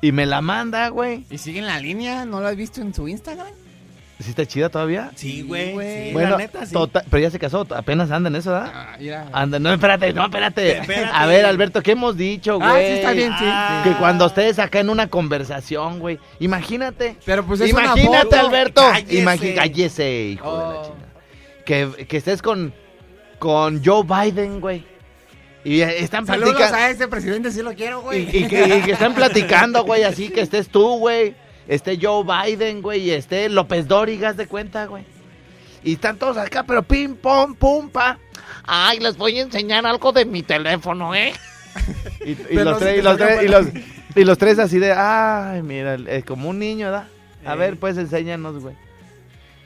Y 0.00 0.12
me 0.12 0.26
la 0.26 0.40
manda, 0.42 0.88
güey. 0.88 1.24
¿Y 1.30 1.38
sigue 1.38 1.60
en 1.60 1.66
la 1.66 1.78
línea? 1.78 2.26
¿No 2.26 2.40
lo 2.40 2.48
has 2.48 2.56
visto 2.56 2.82
en 2.82 2.92
su 2.92 3.06
Instagram? 3.08 3.46
¿Sí 4.20 4.30
está 4.30 4.46
chida 4.46 4.68
todavía? 4.68 5.10
Sí, 5.16 5.42
güey. 5.42 5.72
güey. 5.72 6.06
sí, 6.08 6.12
bueno, 6.12 6.30
la 6.30 6.36
neta, 6.36 6.64
sí. 6.64 6.72
total- 6.72 7.04
pero 7.10 7.20
ya 7.22 7.30
se 7.30 7.38
casó, 7.40 7.66
apenas 7.74 8.10
anda 8.12 8.28
en 8.28 8.36
eso, 8.36 8.52
¿verdad? 8.52 8.70
Ah, 8.72 8.96
mira. 8.98 9.26
Anda, 9.32 9.58
no, 9.58 9.72
espérate, 9.72 10.12
no, 10.12 10.24
espérate. 10.24 10.78
Espérate. 10.78 11.10
A 11.12 11.26
ver, 11.26 11.44
Alberto, 11.44 11.82
¿qué 11.82 11.92
hemos 11.92 12.16
dicho, 12.16 12.58
güey? 12.58 12.68
Ah, 12.70 12.76
sí, 12.78 12.92
está 12.92 13.10
bien, 13.12 13.32
sí. 13.38 13.44
Ah. 13.46 13.80
Que 13.82 13.90
cuando 13.94 14.24
ustedes 14.26 14.60
acá 14.60 14.78
en 14.78 14.88
una 14.90 15.08
conversación, 15.08 15.98
güey. 15.98 16.20
Imagínate. 16.38 17.16
Pero 17.26 17.44
pues 17.44 17.60
es 17.60 17.70
Imagínate, 17.70 18.08
una 18.08 18.20
foto. 18.22 18.36
Alberto. 18.38 18.82
Cállese. 18.88 19.22
Imagi- 19.22 19.54
cállese, 19.56 20.20
hijo 20.34 20.52
de 20.52 20.58
la 20.58 20.68
Oh. 20.80 20.82
chingada. 20.84 21.12
Que, 21.64 22.06
que 22.06 22.16
estés 22.16 22.40
con, 22.40 22.72
con 23.40 23.84
Joe 23.84 24.04
Biden, 24.04 24.60
güey. 24.60 24.84
Y 25.64 25.80
están 25.80 26.26
Saludos 26.26 26.50
platicando. 26.56 26.76
a 26.84 26.90
ese 26.90 27.08
presidente, 27.08 27.50
sí 27.50 27.62
lo 27.62 27.74
quiero, 27.74 28.00
Y, 28.00 28.02
güey. 28.02 28.22
y 28.36 28.46
que, 28.48 28.76
y 28.78 28.82
que 28.82 28.92
están 28.92 29.14
platicando, 29.14 29.82
güey, 29.82 30.04
así 30.04 30.28
que 30.28 30.42
estés 30.42 30.68
tú, 30.68 30.98
güey. 30.98 31.34
Esté 31.68 31.98
Joe 32.00 32.24
Biden, 32.24 32.82
güey, 32.82 33.00
y 33.02 33.10
esté 33.12 33.48
López 33.48 33.88
Dóriga, 33.88 34.30
haz 34.30 34.36
de 34.36 34.46
cuenta, 34.46 34.86
güey. 34.86 35.04
Y 35.82 35.94
están 35.94 36.18
todos 36.18 36.36
acá, 36.36 36.64
pero 36.64 36.82
pim, 36.82 37.14
pom, 37.16 37.54
pum, 37.54 37.88
pa. 37.88 38.18
Ay, 38.66 39.00
les 39.00 39.16
voy 39.16 39.38
a 39.38 39.42
enseñar 39.42 39.84
algo 39.86 40.12
de 40.12 40.24
mi 40.24 40.42
teléfono, 40.42 41.14
¿eh? 41.14 41.32
Y, 42.24 42.54
los 42.56 42.78
tres, 42.78 42.98
y, 42.98 43.02
los 43.02 43.16
tres, 43.16 43.42
y, 43.42 43.46
para- 43.46 43.60
los, 43.60 43.66
y 44.14 44.24
los 44.24 44.38
tres 44.38 44.58
así 44.58 44.78
de, 44.78 44.92
ay, 44.92 45.60
mira, 45.62 45.94
es 46.08 46.24
como 46.24 46.48
un 46.50 46.58
niño, 46.58 46.86
¿verdad? 46.86 47.08
A 47.44 47.54
Eh. 47.54 47.56
ver, 47.56 47.76
pues 47.78 47.98
enséñanos, 47.98 48.62
güey. 48.62 48.74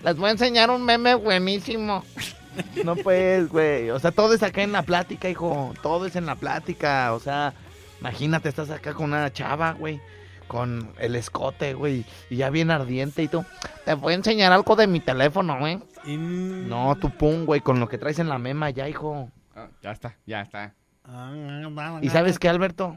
Les 0.05 0.17
voy 0.17 0.29
a 0.29 0.33
enseñar 0.33 0.71
un 0.71 0.85
meme 0.85 1.15
buenísimo. 1.15 2.05
No 2.85 2.97
pues, 2.97 3.49
güey. 3.51 3.91
O 3.91 4.01
sea, 4.01 4.11
todo 4.11 4.35
es 4.35 4.43
acá 4.43 4.63
en 4.65 4.73
la 4.73 4.83
plática, 4.83 5.29
hijo. 5.29 5.73
Todo 5.81 6.07
es 6.07 6.17
en 6.17 6.27
la 6.27 6.35
plática. 6.35 7.13
O 7.15 7.21
sea, 7.21 7.55
imagínate, 8.01 8.49
estás 8.49 8.69
acá 8.71 8.95
con 8.95 9.13
una 9.13 9.33
chava, 9.33 9.73
güey. 9.79 10.01
Con 10.49 10.93
el 10.99 11.15
escote, 11.15 11.75
güey. 11.75 12.05
Y 12.31 12.37
ya 12.37 12.51
bien 12.51 12.71
ardiente 12.71 13.23
y 13.23 13.29
tú. 13.29 13.45
Te 13.85 13.95
voy 13.95 14.15
a 14.15 14.17
enseñar 14.17 14.53
algo 14.53 14.75
de 14.77 14.87
mi 14.87 14.99
teléfono, 15.01 15.59
güey. 15.59 15.79
Y- 16.05 16.17
No, 16.17 16.97
tú 16.97 17.11
pum, 17.11 17.45
güey, 17.45 17.61
con 17.61 17.79
lo 17.81 17.89
que 17.89 17.99
traes 17.99 18.19
en 18.19 18.29
la 18.29 18.39
mema 18.39 18.71
ya, 18.71 18.89
hijo. 18.89 19.31
Ah, 19.55 19.69
ya 19.83 19.91
está, 19.93 20.17
ya 20.27 20.41
está. 20.43 20.75
Ah, 21.05 21.99
¿Y 22.03 22.09
sabes 22.11 22.39
qué, 22.39 22.49
Alberto? 22.49 22.97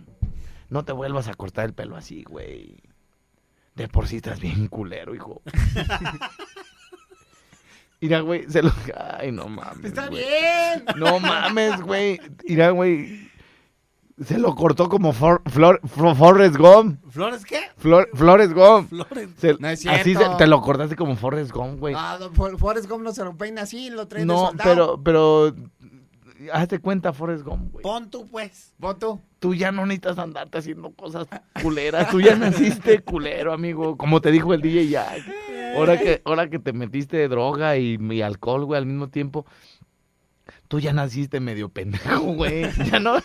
No 0.70 0.84
te 0.86 0.92
vuelvas 0.94 1.28
a 1.28 1.34
cortar 1.34 1.66
el 1.66 1.74
pelo 1.74 1.96
así, 1.98 2.24
güey. 2.24 2.78
De 3.76 3.88
por 3.88 4.08
sí 4.08 4.18
estás 4.18 4.40
bien 4.40 4.68
culero, 4.68 5.14
hijo. 5.16 5.42
Mira, 8.02 8.22
güey, 8.22 8.50
se 8.50 8.64
lo... 8.64 8.72
Ay, 9.20 9.32
no 9.32 9.48
mames, 9.48 9.86
Está 9.86 10.08
güey. 10.08 10.24
bien. 10.24 10.86
No 10.98 11.20
mames, 11.20 11.80
güey. 11.82 12.20
Mira, 12.48 12.72
güey. 12.72 13.30
Se 14.26 14.38
lo 14.38 14.54
cortó 14.56 14.88
como 14.90 15.14
For, 15.14 15.42
Flor, 15.46 15.80
Forrest 15.88 16.56
Gump. 16.58 17.00
¿Flores 17.10 17.44
qué? 17.46 17.60
Flor, 17.78 18.10
Flores 18.14 18.54
Gump. 18.54 18.90
Flores. 18.90 19.30
Se- 19.38 19.56
No 19.60 19.70
es 19.70 19.86
así 19.88 20.14
se- 20.16 20.26
te 20.38 20.48
lo 20.48 20.62
cortaste 20.62 20.96
como 20.96 21.16
Forrest 21.16 21.52
Gump, 21.52 21.80
güey. 21.80 21.96
Ah, 21.98 22.18
no, 22.20 22.32
Forrest 22.58 22.88
Gump 22.90 23.04
no 23.04 23.12
se 23.14 23.24
lo 23.24 23.36
peina 23.36 23.64
así, 23.64 23.90
lo 23.90 24.08
trae 24.08 24.22
de 24.22 24.26
no, 24.28 24.48
soldado. 24.50 25.02
pero, 25.04 25.52
pero... 25.52 25.56
Hazte 26.52 26.80
cuenta, 26.80 27.14
Forrest 27.14 27.44
Gump, 27.46 27.72
güey. 27.72 27.84
Pon 27.84 28.10
tú, 28.10 28.28
pues. 28.28 28.74
Voto. 28.80 29.22
Tú 29.40 29.54
ya 29.54 29.72
no 29.72 29.86
necesitas 29.86 30.18
andarte 30.18 30.58
haciendo 30.58 30.90
cosas 30.92 31.28
culeras. 31.62 32.10
Tú 32.10 32.20
ya 32.20 32.36
naciste 32.36 33.00
culero, 33.04 33.54
amigo. 33.54 33.96
Como 33.96 34.22
te 34.22 34.32
dijo 34.32 34.52
el 34.54 34.62
DJ 34.62 34.88
Jack. 34.90 35.22
Ahora 35.76 35.98
que, 36.00 36.22
ahora 36.26 36.50
que 36.50 36.58
te 36.60 36.74
metiste 36.74 37.28
droga 37.28 37.78
y, 37.78 37.98
y 38.10 38.22
alcohol, 38.24 38.66
güey, 38.66 38.80
al 38.80 38.88
mismo 38.88 39.10
tiempo. 39.10 39.46
Tú 40.72 40.80
ya 40.80 40.94
naciste 40.94 41.42
medio 41.42 41.68
pendejo, 41.68 42.22
güey. 42.22 42.66
Ya 42.90 43.02
no. 43.02 43.16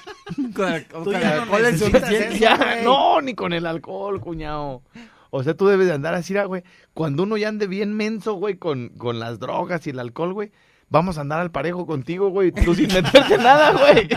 Con, 0.52 0.82
Tú 0.82 1.04
con 1.04 1.12
ya 1.12 1.36
no 1.36 1.42
alcohol 1.42 1.64
en 1.64 1.72
necesitas 1.74 2.00
suficiente. 2.02 2.34
eso. 2.34 2.38
Ya, 2.38 2.80
no, 2.82 3.20
ni 3.20 3.34
con 3.34 3.52
el 3.52 3.66
alcohol, 3.66 4.20
cuñado. 4.20 4.82
O 5.30 5.44
sea, 5.44 5.54
tú 5.54 5.68
debes 5.68 5.86
de 5.86 5.92
andar 5.92 6.14
así, 6.14 6.34
güey. 6.34 6.64
Cuando 6.92 7.22
uno 7.22 7.36
ya 7.36 7.46
ande 7.46 7.68
bien 7.68 7.94
menso, 7.94 8.34
güey, 8.34 8.56
con, 8.56 8.88
con 8.98 9.20
las 9.20 9.38
drogas 9.38 9.86
y 9.86 9.90
el 9.90 10.00
alcohol, 10.00 10.32
güey. 10.32 10.50
Vamos 10.88 11.18
a 11.18 11.20
andar 11.20 11.38
al 11.38 11.52
parejo 11.52 11.86
contigo, 11.86 12.30
güey. 12.30 12.50
Tú 12.50 12.74
sin 12.74 12.92
meterte 12.92 13.38
nada, 13.38 13.70
güey. 13.70 14.08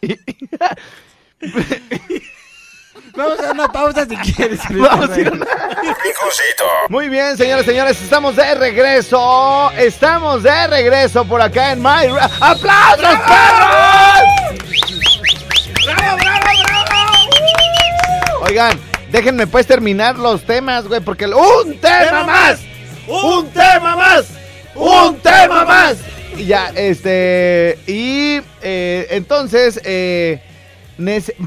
Vamos 3.16 3.38
a 3.38 3.42
dar 3.42 3.52
una 3.54 3.68
pausa 3.68 4.06
si 4.06 4.16
quieres. 4.16 4.60
Vamos 4.70 5.10
a 5.10 5.20
ir 5.20 5.28
a 5.28 5.32
una- 5.32 5.46
Muy 6.88 7.08
bien, 7.08 7.36
señores, 7.36 7.64
señores, 7.66 8.00
estamos 8.00 8.36
de 8.36 8.54
regreso. 8.54 9.70
Estamos 9.76 10.42
de 10.42 10.66
regreso 10.66 11.24
por 11.24 11.40
acá 11.42 11.72
en 11.72 11.80
My 11.82 12.06
¡Aplausos, 12.40 13.18
perros! 13.26 14.22
¡Bravo, 15.84 16.16
bravo, 16.18 16.40
bravo! 16.86 17.12
Oigan, 18.42 18.78
déjenme 19.10 19.46
pues 19.46 19.66
terminar 19.66 20.16
los 20.16 20.42
temas, 20.42 20.86
güey, 20.86 21.00
porque 21.00 21.24
el- 21.24 21.34
¡un 21.34 21.78
tema 21.80 22.24
más! 22.24 22.60
¡Un 23.06 23.50
tema 23.50 23.96
más! 23.96 24.26
¡Un 24.74 25.18
tema 25.20 25.64
más! 25.64 25.96
Y 26.36 26.44
ya, 26.46 26.70
este, 26.74 27.78
y 27.86 28.40
eh, 28.62 29.06
entonces, 29.10 29.80
eh, 29.84 30.40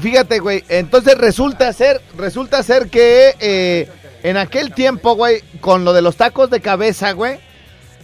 fíjate, 0.00 0.38
güey, 0.38 0.64
entonces 0.68 1.16
resulta 1.18 1.72
ser, 1.72 2.00
resulta 2.16 2.62
ser 2.62 2.88
que 2.88 3.34
eh, 3.38 3.88
en 4.22 4.36
aquel 4.36 4.72
tiempo, 4.72 5.14
güey, 5.14 5.42
con 5.60 5.84
lo 5.84 5.92
de 5.92 6.02
los 6.02 6.16
tacos 6.16 6.48
de 6.50 6.60
cabeza, 6.60 7.12
güey, 7.12 7.38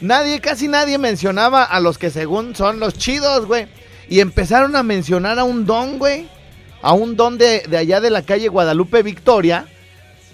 nadie, 0.00 0.40
casi 0.40 0.68
nadie 0.68 0.98
mencionaba 0.98 1.64
a 1.64 1.80
los 1.80 1.96
que 1.98 2.10
según 2.10 2.54
son 2.54 2.80
los 2.80 2.94
chidos, 2.94 3.46
güey, 3.46 3.66
y 4.08 4.20
empezaron 4.20 4.76
a 4.76 4.82
mencionar 4.82 5.38
a 5.38 5.44
un 5.44 5.64
don, 5.64 5.98
güey, 5.98 6.28
a 6.82 6.92
un 6.92 7.16
don 7.16 7.38
de, 7.38 7.60
de 7.68 7.76
allá 7.78 8.00
de 8.00 8.10
la 8.10 8.22
calle 8.22 8.48
Guadalupe 8.48 9.02
Victoria. 9.02 9.66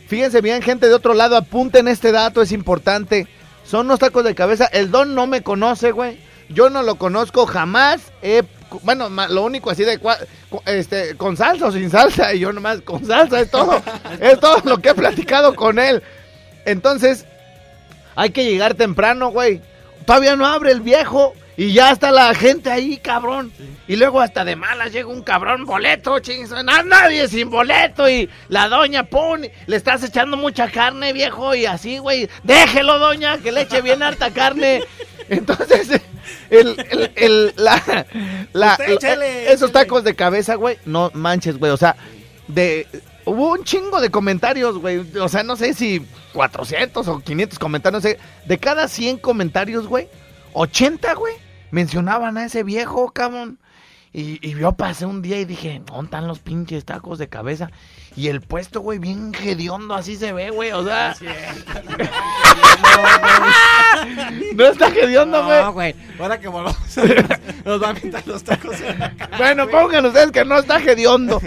Fíjense 0.09 0.41
bien, 0.41 0.63
gente 0.63 0.89
de 0.89 0.95
otro 0.95 1.15
lado, 1.15 1.37
apunten 1.37 1.89
este 1.89 2.13
dato, 2.13 2.43
es 2.43 2.53
importante. 2.53 3.27
Son 3.65 3.87
unos 3.87 3.99
tacos 3.99 4.25
de 4.25 4.35
cabeza. 4.35 4.67
El 4.67 4.91
don 4.91 5.15
no 5.15 5.27
me 5.27 5.43
conoce, 5.43 5.91
güey. 5.93 6.19
Yo 6.51 6.69
no 6.69 6.83
lo 6.83 6.97
conozco 6.97 7.47
jamás. 7.47 8.13
He- 8.21 8.43
bueno, 8.83 9.09
lo 9.09 9.43
único 9.43 9.71
así 9.71 9.85
de 9.85 10.01
este 10.67 11.17
con 11.17 11.37
salsa 11.37 11.67
o 11.67 11.73
sin 11.73 11.91
salsa 11.91 12.35
y 12.35 12.41
yo 12.41 12.53
nomás 12.53 12.81
con 12.83 13.05
salsa 13.07 13.41
es 13.41 13.51
todo. 13.51 13.83
es 14.21 14.39
todo 14.41 14.61
lo 14.65 14.79
que 14.79 14.91
he 14.91 14.95
platicado 14.95 15.55
con 15.55 15.79
él. 15.79 16.03
Entonces, 16.65 17.27
hay 18.15 18.31
que 18.31 18.45
llegar 18.45 18.75
temprano, 18.75 19.29
güey. 19.31 19.61
Todavía 20.07 20.37
no 20.37 20.47
abre 20.47 20.71
el 20.73 20.81
viejo 20.81 21.35
y 21.57 21.73
ya 21.73 21.91
está 21.93 22.11
la 22.11 22.35
gente 22.35 22.71
ahí, 22.71 22.97
cabrón. 22.99 23.53
Y 23.87 23.97
luego 23.97 24.21
hasta 24.21 24.45
de 24.45 24.57
malas 24.57 24.93
llega 24.93 25.09
un 25.09 25.23
cabrón 25.23 25.65
boleto, 25.67 26.19
chingos. 26.19 26.51
Na- 26.65 26.83
Nadie 26.83 27.29
sin 27.29 27.49
boleto 27.51 28.09
y 28.09 28.29
la 28.49 28.69
doña 28.69 29.05
pone, 29.05 29.53
le 29.67 29.77
estás 29.77 30.03
echando 30.05 30.37
mucha 30.37 30.71
carne, 30.71 31.13
viejo, 31.13 31.55
y 31.55 31.67
así, 31.67 31.99
güey. 31.99 32.29
Déjelo, 32.43 32.99
doña, 32.99 33.39
que 33.39 33.53
le 33.53 33.63
eche 33.63 33.83
bien 33.83 34.03
harta 34.03 34.31
carne. 34.31 34.83
Entonces, 35.29 36.01
el, 36.51 36.77
el, 36.91 37.13
el- 37.17 37.55
la, 37.57 38.07
la- 38.53 38.73
Usted 38.73 38.87
esos 39.53 39.73
tacos 39.73 40.05
de 40.05 40.15
cabeza, 40.15 40.55
güey, 40.57 40.79
no 40.85 41.11
manches, 41.15 41.59
güey. 41.59 41.73
O 41.73 41.77
sea, 41.77 41.97
de 42.49 42.87
hubo 43.25 43.53
un 43.53 43.65
chingo 43.65 44.01
de 44.01 44.11
comentarios, 44.11 44.79
güey. 44.79 44.99
O 45.21 45.29
sea, 45.29 45.43
no 45.43 45.57
sé 45.57 45.75
si 45.75 46.07
400 46.33 47.09
o 47.09 47.21
500 47.21 47.59
comentarios, 47.59 48.03
no 48.03 48.09
sé. 48.09 48.19
De 48.47 48.59
cada 48.59 48.89
100 48.89 49.19
comentarios, 49.19 49.87
güey, 49.87 50.09
80, 50.53 51.15
güey, 51.15 51.35
mencionaban 51.71 52.37
a 52.39 52.45
ese 52.45 52.63
viejo, 52.63 53.11
cabrón. 53.11 53.59
Y, 54.17 54.39
y 54.49 54.55
yo 54.55 54.71
pasé 54.73 55.07
un 55.07 55.23
día 55.23 55.41
y 55.41 55.45
dije, 55.45 55.83
¿dónde 55.85 56.05
están 56.05 56.29
los 56.29 56.39
pinches 56.39 56.85
tacos 56.85 57.19
de 57.19 57.29
cabeza? 57.29 57.73
Y 58.15 58.29
el 58.29 58.43
puesto, 58.43 58.81
güey, 58.81 59.01
bien 59.01 59.33
hediondo, 59.35 59.93
así 59.93 60.15
se 60.15 60.33
ve, 60.33 60.51
güey, 60.51 60.71
o 60.71 60.85
sea. 60.85 61.17
no 64.55 64.67
está 64.67 64.87
hediondo, 64.89 65.45
güey. 65.45 65.63
No, 65.63 65.73
güey. 65.73 65.97
Ahora 66.21 66.39
que 66.39 66.47
volvamos 66.47 66.79
nos 67.65 67.83
va 67.83 67.91
a 67.91 67.95
pintar 67.95 68.23
los 68.27 68.45
tacos 68.45 68.81
en 68.81 69.01
la 69.01 69.11
cara. 69.17 69.37
Bueno, 69.37 69.69
pongan 69.69 70.07
ustedes 70.07 70.31
que 70.31 70.45
no 70.45 70.59
está 70.59 70.79
hediondo. 70.79 71.41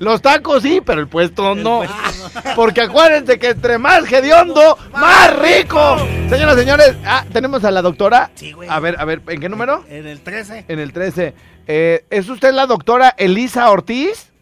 Los 0.00 0.20
tacos 0.20 0.64
sí, 0.64 0.82
pero 0.84 1.00
el 1.00 1.06
puesto 1.06 1.54
no. 1.54 1.82
Porque 2.56 2.80
acuérdense 2.80 3.38
que 3.38 3.50
entre 3.50 3.78
más 3.78 4.10
hediondo, 4.10 4.76
más 4.92 5.38
rico. 5.38 5.98
Señoras, 6.28 6.56
señores, 6.56 6.96
ah, 7.06 7.24
tenemos 7.32 7.64
a 7.64 7.70
la 7.70 7.80
doctora. 7.80 8.32
Sí, 8.34 8.50
güey. 8.50 8.68
A 8.68 8.80
ver, 8.80 8.96
a 8.98 9.04
ver, 9.04 9.22
¿en 9.28 9.40
qué 9.40 9.48
número? 9.48 9.84
En 9.88 10.08
el 10.08 10.20
13. 10.20 10.64
En 10.66 10.80
el 10.80 10.92
13. 10.92 11.34
Eh, 11.70 12.06
¿Es 12.08 12.30
usted 12.30 12.54
la 12.54 12.64
doctora 12.64 13.14
Elisa 13.18 13.70
Ortiz? 13.70 14.32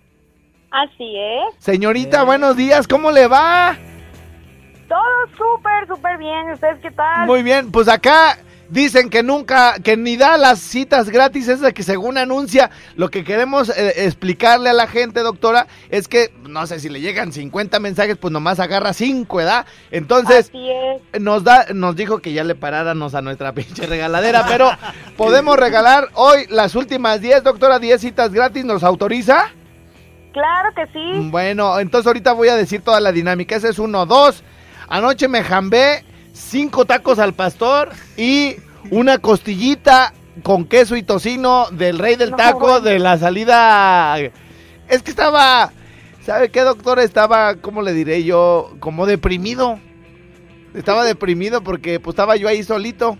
Así 0.71 1.17
es. 1.19 1.57
Señorita, 1.59 2.23
buenos 2.23 2.57
días, 2.57 2.87
¿cómo 2.87 3.11
le 3.11 3.27
va? 3.27 3.77
Todo 4.89 5.27
súper, 5.37 5.89
súper 5.89 6.19
bien. 6.19 6.53
¿Ustedes 6.53 6.79
qué 6.81 6.93
tal? 6.93 7.27
Muy 7.27 7.43
bien, 7.43 7.73
pues 7.73 7.89
acá 7.89 8.39
dicen 8.69 9.11
que 9.11 9.23
nunca, 9.23 9.75
que 9.83 9.97
ni 9.97 10.17
da 10.17 10.37
las 10.37 10.61
citas 10.61 11.11
gratis, 11.11 11.49
es 11.49 11.61
de 11.61 11.73
que 11.73 11.83
según 11.83 12.19
anuncia, 12.19 12.71
lo 12.97 13.11
que 13.11 13.25
queremos 13.25 13.69
eh, 13.71 14.05
explicarle 14.05 14.71
a 14.71 14.73
la 14.73 14.87
gente, 14.87 15.21
doctora, 15.21 15.67
es 15.91 16.09
que, 16.09 16.33
no 16.49 16.67
sé, 16.67 16.81
si 16.81 16.89
le 16.89 17.01
llegan 17.01 17.33
50 17.33 17.79
mensajes, 17.81 18.17
pues 18.17 18.33
nomás 18.33 18.61
agarra 18.61 18.93
5, 18.93 19.37
¿verdad? 19.37 19.67
Entonces, 19.91 20.51
nos 21.19 21.45
da, 21.45 21.67
nos 21.75 21.97
dijo 21.97 22.19
que 22.19 22.33
ya 22.33 22.45
le 22.45 22.55
paráramos 22.55 23.15
a 23.15 23.23
nuestra 23.23 23.53
pinche 23.55 23.87
regaladera, 23.87 24.47
pero 24.49 24.71
podemos 25.17 25.57
regalar 25.57 26.09
hoy 26.15 26.47
las 26.49 26.75
últimas 26.75 27.21
10, 27.21 27.43
doctora, 27.43 27.79
10 27.79 28.01
citas 28.01 28.33
gratis, 28.33 28.65
¿nos 28.65 28.83
autoriza? 28.83 29.53
Claro 30.33 30.69
que 30.75 30.87
sí. 30.93 31.31
Bueno, 31.31 31.81
entonces 31.81 32.07
ahorita 32.07 32.33
voy 32.35 32.49
a 32.49 32.57
decir 32.57 32.83
toda 32.83 33.01
la 33.01 33.11
dinámica. 33.11 33.57
Ese 33.57 33.71
es 33.71 33.79
uno, 33.79 34.05
dos. 34.05 34.45
Anoche 34.87 35.29
me 35.29 35.43
jambé 35.43 36.05
cinco 36.37 36.85
tacos 36.85 37.19
al 37.19 37.33
pastor 37.33 37.91
y 38.17 38.57
una 38.91 39.19
costillita 39.19 40.13
con 40.43 40.67
queso 40.67 40.97
y 40.97 41.03
tocino 41.03 41.67
del 41.73 41.99
rey 41.99 42.17
del 42.17 42.37
taco 42.37 42.81
de 42.81 42.99
la 42.99 43.19
salida. 43.19 44.19
Es 44.89 45.03
que 45.03 45.11
estaba, 45.11 45.73
¿sabe 46.25 46.51
qué, 46.51 46.61
doctor? 46.61 46.99
Estaba, 47.01 47.57
¿cómo 47.57 47.83
le 47.83 47.93
diré 47.93 48.23
yo? 48.23 48.75
Como 48.79 49.07
deprimido. 49.07 49.81
Estaba 50.75 51.05
deprimido 51.07 51.63
porque 51.63 51.99
pues 51.99 52.13
estaba 52.15 52.37
yo 52.37 52.49
ahí 52.49 52.63
solito. 52.63 53.19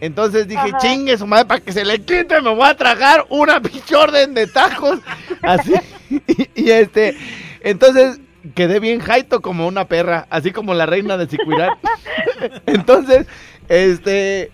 Entonces 0.00 0.46
dije, 0.46 0.68
Ajá. 0.68 0.78
chingue 0.78 1.18
su 1.18 1.26
madre, 1.26 1.46
para 1.46 1.60
que 1.60 1.72
se 1.72 1.84
le 1.84 2.00
quite, 2.02 2.40
me 2.40 2.54
voy 2.54 2.68
a 2.68 2.76
tragar 2.76 3.26
una 3.30 3.60
pinche 3.60 3.96
orden 3.96 4.32
de 4.32 4.46
tacos. 4.46 5.00
Así. 5.42 5.74
Y, 6.10 6.48
y 6.54 6.70
este, 6.70 7.16
entonces 7.62 8.20
quedé 8.54 8.80
bien 8.80 9.00
jaito 9.00 9.40
como 9.40 9.66
una 9.66 9.86
perra, 9.86 10.26
así 10.30 10.52
como 10.52 10.74
la 10.74 10.86
reina 10.86 11.16
de 11.16 11.28
Sicuirán. 11.28 11.70
Entonces, 12.66 13.26
este, 13.68 14.50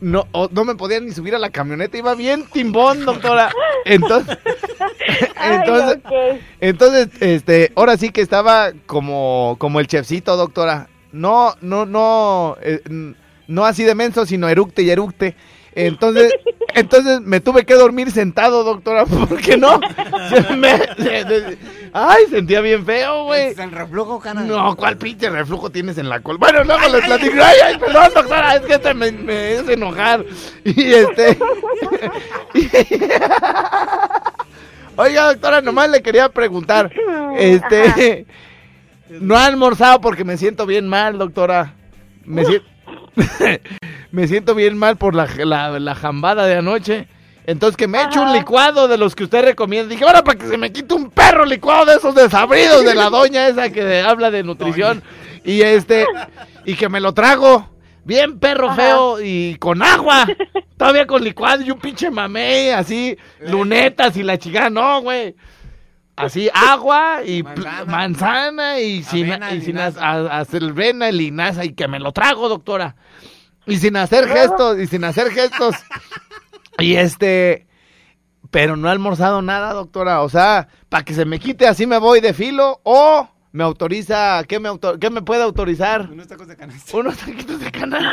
no, 0.00 0.26
no 0.50 0.64
me 0.64 0.74
podía 0.74 1.00
ni 1.00 1.12
subir 1.12 1.34
a 1.34 1.38
la 1.38 1.50
camioneta, 1.50 1.96
iba 1.96 2.14
bien 2.14 2.44
timbón, 2.52 3.04
doctora. 3.04 3.50
Entonces, 3.84 4.38
Ay, 5.36 5.56
entonces, 5.56 5.98
entonces, 6.60 7.08
este, 7.20 7.72
ahora 7.74 7.96
sí 7.96 8.10
que 8.10 8.20
estaba 8.20 8.72
como, 8.86 9.56
como 9.58 9.80
el 9.80 9.86
chefcito, 9.86 10.36
doctora. 10.36 10.88
No, 11.12 11.54
no, 11.60 11.86
no, 11.86 12.56
eh, 12.60 12.82
no 13.46 13.64
así 13.64 13.84
de 13.84 13.94
menso, 13.94 14.26
sino 14.26 14.48
eructe 14.48 14.82
y 14.82 14.90
eructe. 14.90 15.36
Entonces, 15.76 16.32
entonces 16.74 17.20
me 17.20 17.40
tuve 17.40 17.64
que 17.64 17.74
dormir 17.74 18.10
sentado, 18.10 18.64
doctora, 18.64 19.04
porque 19.28 19.56
no. 19.56 19.80
Se 20.30 20.56
me- 20.56 20.78
se- 20.78 21.24
se- 21.26 21.58
ay, 21.92 22.24
sentía 22.30 22.60
bien 22.60 22.84
feo, 22.86 23.24
güey. 23.24 23.48
Es 23.48 23.58
el 23.58 23.70
reflujo, 23.72 24.18
cana. 24.20 24.42
No, 24.42 24.74
¿cuál 24.76 24.96
pinche 24.96 25.28
reflujo 25.30 25.70
tienes 25.70 25.98
en 25.98 26.08
la 26.08 26.20
col? 26.20 26.38
Bueno, 26.38 26.62
luego 26.64 26.88
les 26.88 27.04
platico. 27.04 27.34
Ay, 27.42 27.56
ay, 27.64 27.78
perdón, 27.78 28.10
doctora, 28.14 28.54
es 28.56 28.62
que 28.62 28.74
este 28.74 28.94
me, 28.94 29.10
me 29.12 29.58
hace 29.58 29.72
enojar. 29.74 30.24
Y 30.64 30.92
este. 30.92 31.38
Oiga, 34.96 35.32
doctora, 35.32 35.60
nomás 35.60 35.90
le 35.90 36.02
quería 36.02 36.28
preguntar. 36.28 36.92
Este. 37.36 38.26
No 39.08 39.36
ha 39.36 39.46
almorzado 39.46 40.00
porque 40.00 40.24
me 40.24 40.36
siento 40.36 40.66
bien 40.66 40.88
mal, 40.88 41.18
doctora. 41.18 41.74
Me, 42.24 42.44
siento 42.44 42.66
me 44.14 44.28
siento 44.28 44.54
bien 44.54 44.78
mal 44.78 44.96
por 44.96 45.14
la, 45.14 45.26
la, 45.44 45.78
la 45.78 45.94
jambada 45.94 46.46
de 46.46 46.56
anoche. 46.56 47.08
Entonces 47.46 47.76
que 47.76 47.88
me 47.88 48.00
echo 48.02 48.22
un 48.22 48.32
licuado 48.32 48.88
de 48.88 48.96
los 48.96 49.14
que 49.14 49.24
usted 49.24 49.44
recomienda. 49.44 49.88
Dije, 49.90 50.04
ahora 50.04 50.24
para 50.24 50.38
que 50.38 50.46
se 50.46 50.56
me 50.56 50.72
quite 50.72 50.94
un 50.94 51.10
perro 51.10 51.44
licuado 51.44 51.84
de 51.84 51.96
esos 51.96 52.14
desabridos 52.14 52.84
de 52.86 52.94
la 52.94 53.10
doña 53.10 53.48
esa 53.48 53.68
que 53.70 54.00
habla 54.00 54.30
de 54.30 54.42
nutrición. 54.42 55.02
Y 55.44 55.60
este, 55.60 56.06
y 56.64 56.74
que 56.74 56.88
me 56.88 57.00
lo 57.00 57.12
trago. 57.12 57.68
Bien 58.06 58.38
perro 58.38 58.68
Ajá. 58.70 58.76
feo 58.76 59.20
y 59.22 59.56
con 59.56 59.82
agua. 59.82 60.26
Todavía 60.78 61.06
con 61.06 61.22
licuado 61.24 61.62
y 61.62 61.70
un 61.70 61.78
pinche 61.78 62.10
mamey, 62.10 62.70
así, 62.70 63.16
lunetas 63.40 64.16
y 64.16 64.22
la 64.22 64.38
chingada. 64.38 64.70
No, 64.70 65.02
güey. 65.02 65.34
Así, 66.16 66.48
agua 66.54 67.22
y 67.26 67.42
Manzana. 67.42 67.84
manzana, 67.86 68.78
y 68.80 69.02
sin, 69.02 69.26
Avena, 69.26 69.52
y 69.52 69.60
sin 69.60 69.76
linaza. 69.76 70.00
a- 70.00 70.12
a- 70.12 70.38
acelvena 70.40 71.08
y 71.08 71.12
linaza 71.12 71.64
y 71.64 71.72
que 71.74 71.88
me 71.88 71.98
lo 71.98 72.12
trago, 72.12 72.48
doctora. 72.48 72.94
Y 73.66 73.76
sin 73.78 73.96
hacer 73.96 74.28
gestos, 74.28 74.78
y 74.78 74.86
sin 74.86 75.04
hacer 75.04 75.30
gestos. 75.30 75.74
y 76.78 76.96
este, 76.96 77.66
pero 78.50 78.76
no 78.76 78.88
he 78.88 78.92
almorzado 78.92 79.42
nada, 79.42 79.72
doctora. 79.72 80.22
O 80.22 80.28
sea, 80.28 80.68
para 80.88 81.04
que 81.04 81.14
se 81.14 81.24
me 81.24 81.38
quite 81.38 81.66
así 81.66 81.86
me 81.86 81.98
voy 81.98 82.20
de 82.20 82.34
filo 82.34 82.80
o 82.82 83.28
me 83.52 83.62
autoriza, 83.62 84.42
¿qué 84.48 84.58
me, 84.58 84.68
auto- 84.68 84.98
qué 84.98 85.10
me 85.10 85.22
puede 85.22 85.42
autorizar? 85.44 86.08
Unos 86.10 86.26
tacos 86.26 86.48
de 86.48 86.56
canasta. 86.56 86.96
Unos 86.96 87.16
taquitos 87.16 87.60
de 87.60 87.70
canasta. 87.70 88.10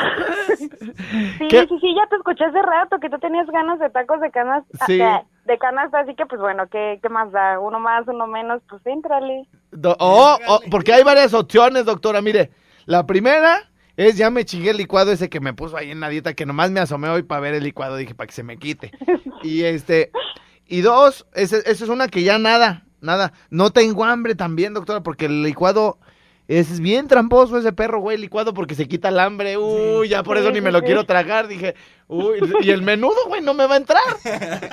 Sí, 0.58 1.48
¿Qué? 1.50 1.62
sí, 1.68 1.78
sí, 1.82 1.96
ya 1.96 2.08
te 2.10 2.16
escuché 2.18 2.46
hace 2.46 2.62
rato 2.62 2.98
que 3.02 3.10
tú 3.10 3.18
tenías 3.20 3.48
ganas 3.48 3.80
de 3.80 3.90
tacos 3.90 4.22
de 4.22 4.30
canasta. 4.30 4.86
Sí. 4.86 4.98
De, 5.00 5.10
de 5.46 5.58
canasta, 5.58 6.00
así 6.02 6.14
que 6.16 6.28
pues 6.28 6.40
bueno, 6.40 6.68
¿qué, 6.72 7.00
¿qué 7.02 7.10
más 7.10 7.32
da? 7.32 7.60
Uno 7.60 7.80
más, 7.80 8.08
uno 8.08 8.28
menos, 8.28 8.62
pues 8.70 8.86
éntrale. 8.86 9.48
Do- 9.72 9.98
oh, 10.00 10.38
oh, 10.48 10.60
porque 10.70 10.94
hay 10.94 11.04
varias 11.04 11.34
opciones, 11.34 11.86
doctora. 11.86 12.22
Mire, 12.22 12.52
la 12.86 13.06
primera 13.08 13.71
es 14.02 14.18
ya 14.18 14.30
me 14.30 14.46
chingué 14.46 14.72
el 14.72 14.78
licuado 14.78 15.12
ese 15.12 15.30
que 15.30 15.40
me 15.40 15.54
puso 15.54 15.78
ahí 15.78 15.92
en 15.92 16.00
la 16.00 16.10
dieta, 16.10 16.34
que 16.34 16.46
nomás 16.46 16.72
me 16.72 16.80
asomé 16.80 17.10
hoy 17.10 17.24
para 17.24 17.42
ver 17.42 17.54
el 17.54 17.64
licuado, 17.64 17.98
dije, 17.98 18.16
para 18.16 18.28
que 18.28 18.34
se 18.34 18.44
me 18.44 18.58
quite. 18.58 18.92
Y 19.44 19.64
este, 19.64 20.12
y 20.68 20.82
dos, 20.82 21.26
esa 21.34 21.58
es 21.58 21.82
una 21.82 22.08
que 22.08 22.22
ya 22.22 22.38
nada, 22.38 22.86
nada. 23.02 23.34
No 23.50 23.72
tengo 23.72 24.06
hambre 24.06 24.36
también, 24.36 24.74
doctora, 24.76 25.02
porque 25.02 25.26
el 25.26 25.42
licuado 25.42 25.98
es 26.48 26.80
bien 26.80 27.08
tramposo 27.08 27.58
ese 27.58 27.72
perro, 27.74 28.00
güey, 28.02 28.18
licuado, 28.18 28.54
porque 28.54 28.76
se 28.76 28.88
quita 28.88 29.10
el 29.10 29.20
hambre. 29.20 29.58
Uy, 29.58 30.10
ya 30.10 30.22
por 30.22 30.38
eso 30.38 30.52
ni 30.52 30.62
me 30.62 30.72
lo 30.72 30.84
quiero 30.84 31.06
tragar. 31.06 31.48
Dije, 31.48 31.74
uy, 32.08 32.40
y 32.62 32.70
el 32.70 32.82
menudo, 32.84 33.16
güey, 33.28 33.42
no 33.42 33.54
me 33.56 33.66
va 33.66 33.74
a 33.76 33.78
entrar. 33.78 34.04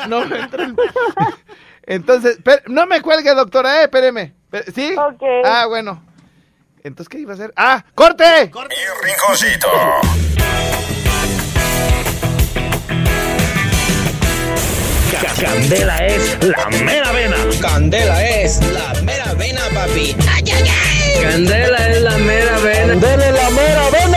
No 0.09 0.27
me 0.27 0.39
entra. 0.41 0.65
el- 0.65 0.77
Entonces, 1.87 2.39
no 2.67 2.87
me 2.87 3.01
cuelgue, 3.01 3.35
doctora, 3.35 3.81
eh, 3.81 3.85
espéreme. 3.85 4.35
¿Sí? 4.75 4.93
Ok. 4.99 5.23
Ah, 5.45 5.67
bueno. 5.67 6.03
Entonces, 6.85 7.09
¿qué 7.09 7.19
iba 7.19 7.33
a 7.33 7.35
hacer? 7.35 7.53
¡Ah! 7.57 7.85
¡Corte! 7.95 8.25
Rinconcito. 9.03 9.69
Ca- 15.11 15.35
Candela 15.43 15.97
es 16.07 16.37
la 16.45 16.69
mera 16.85 17.13
vena. 17.13 17.37
Candela 17.61 18.25
es 18.25 18.61
la 18.73 18.93
mera 19.03 19.35
vena, 19.35 19.61
papi. 19.75 20.15
Candela 21.23 21.89
es 21.91 22.03
la 22.03 22.19
mera 22.19 22.59
vena. 22.59 23.01
Candela 23.01 23.27
es 23.27 23.35
la 23.35 23.51
mera 23.51 23.91
vena. 23.91 24.17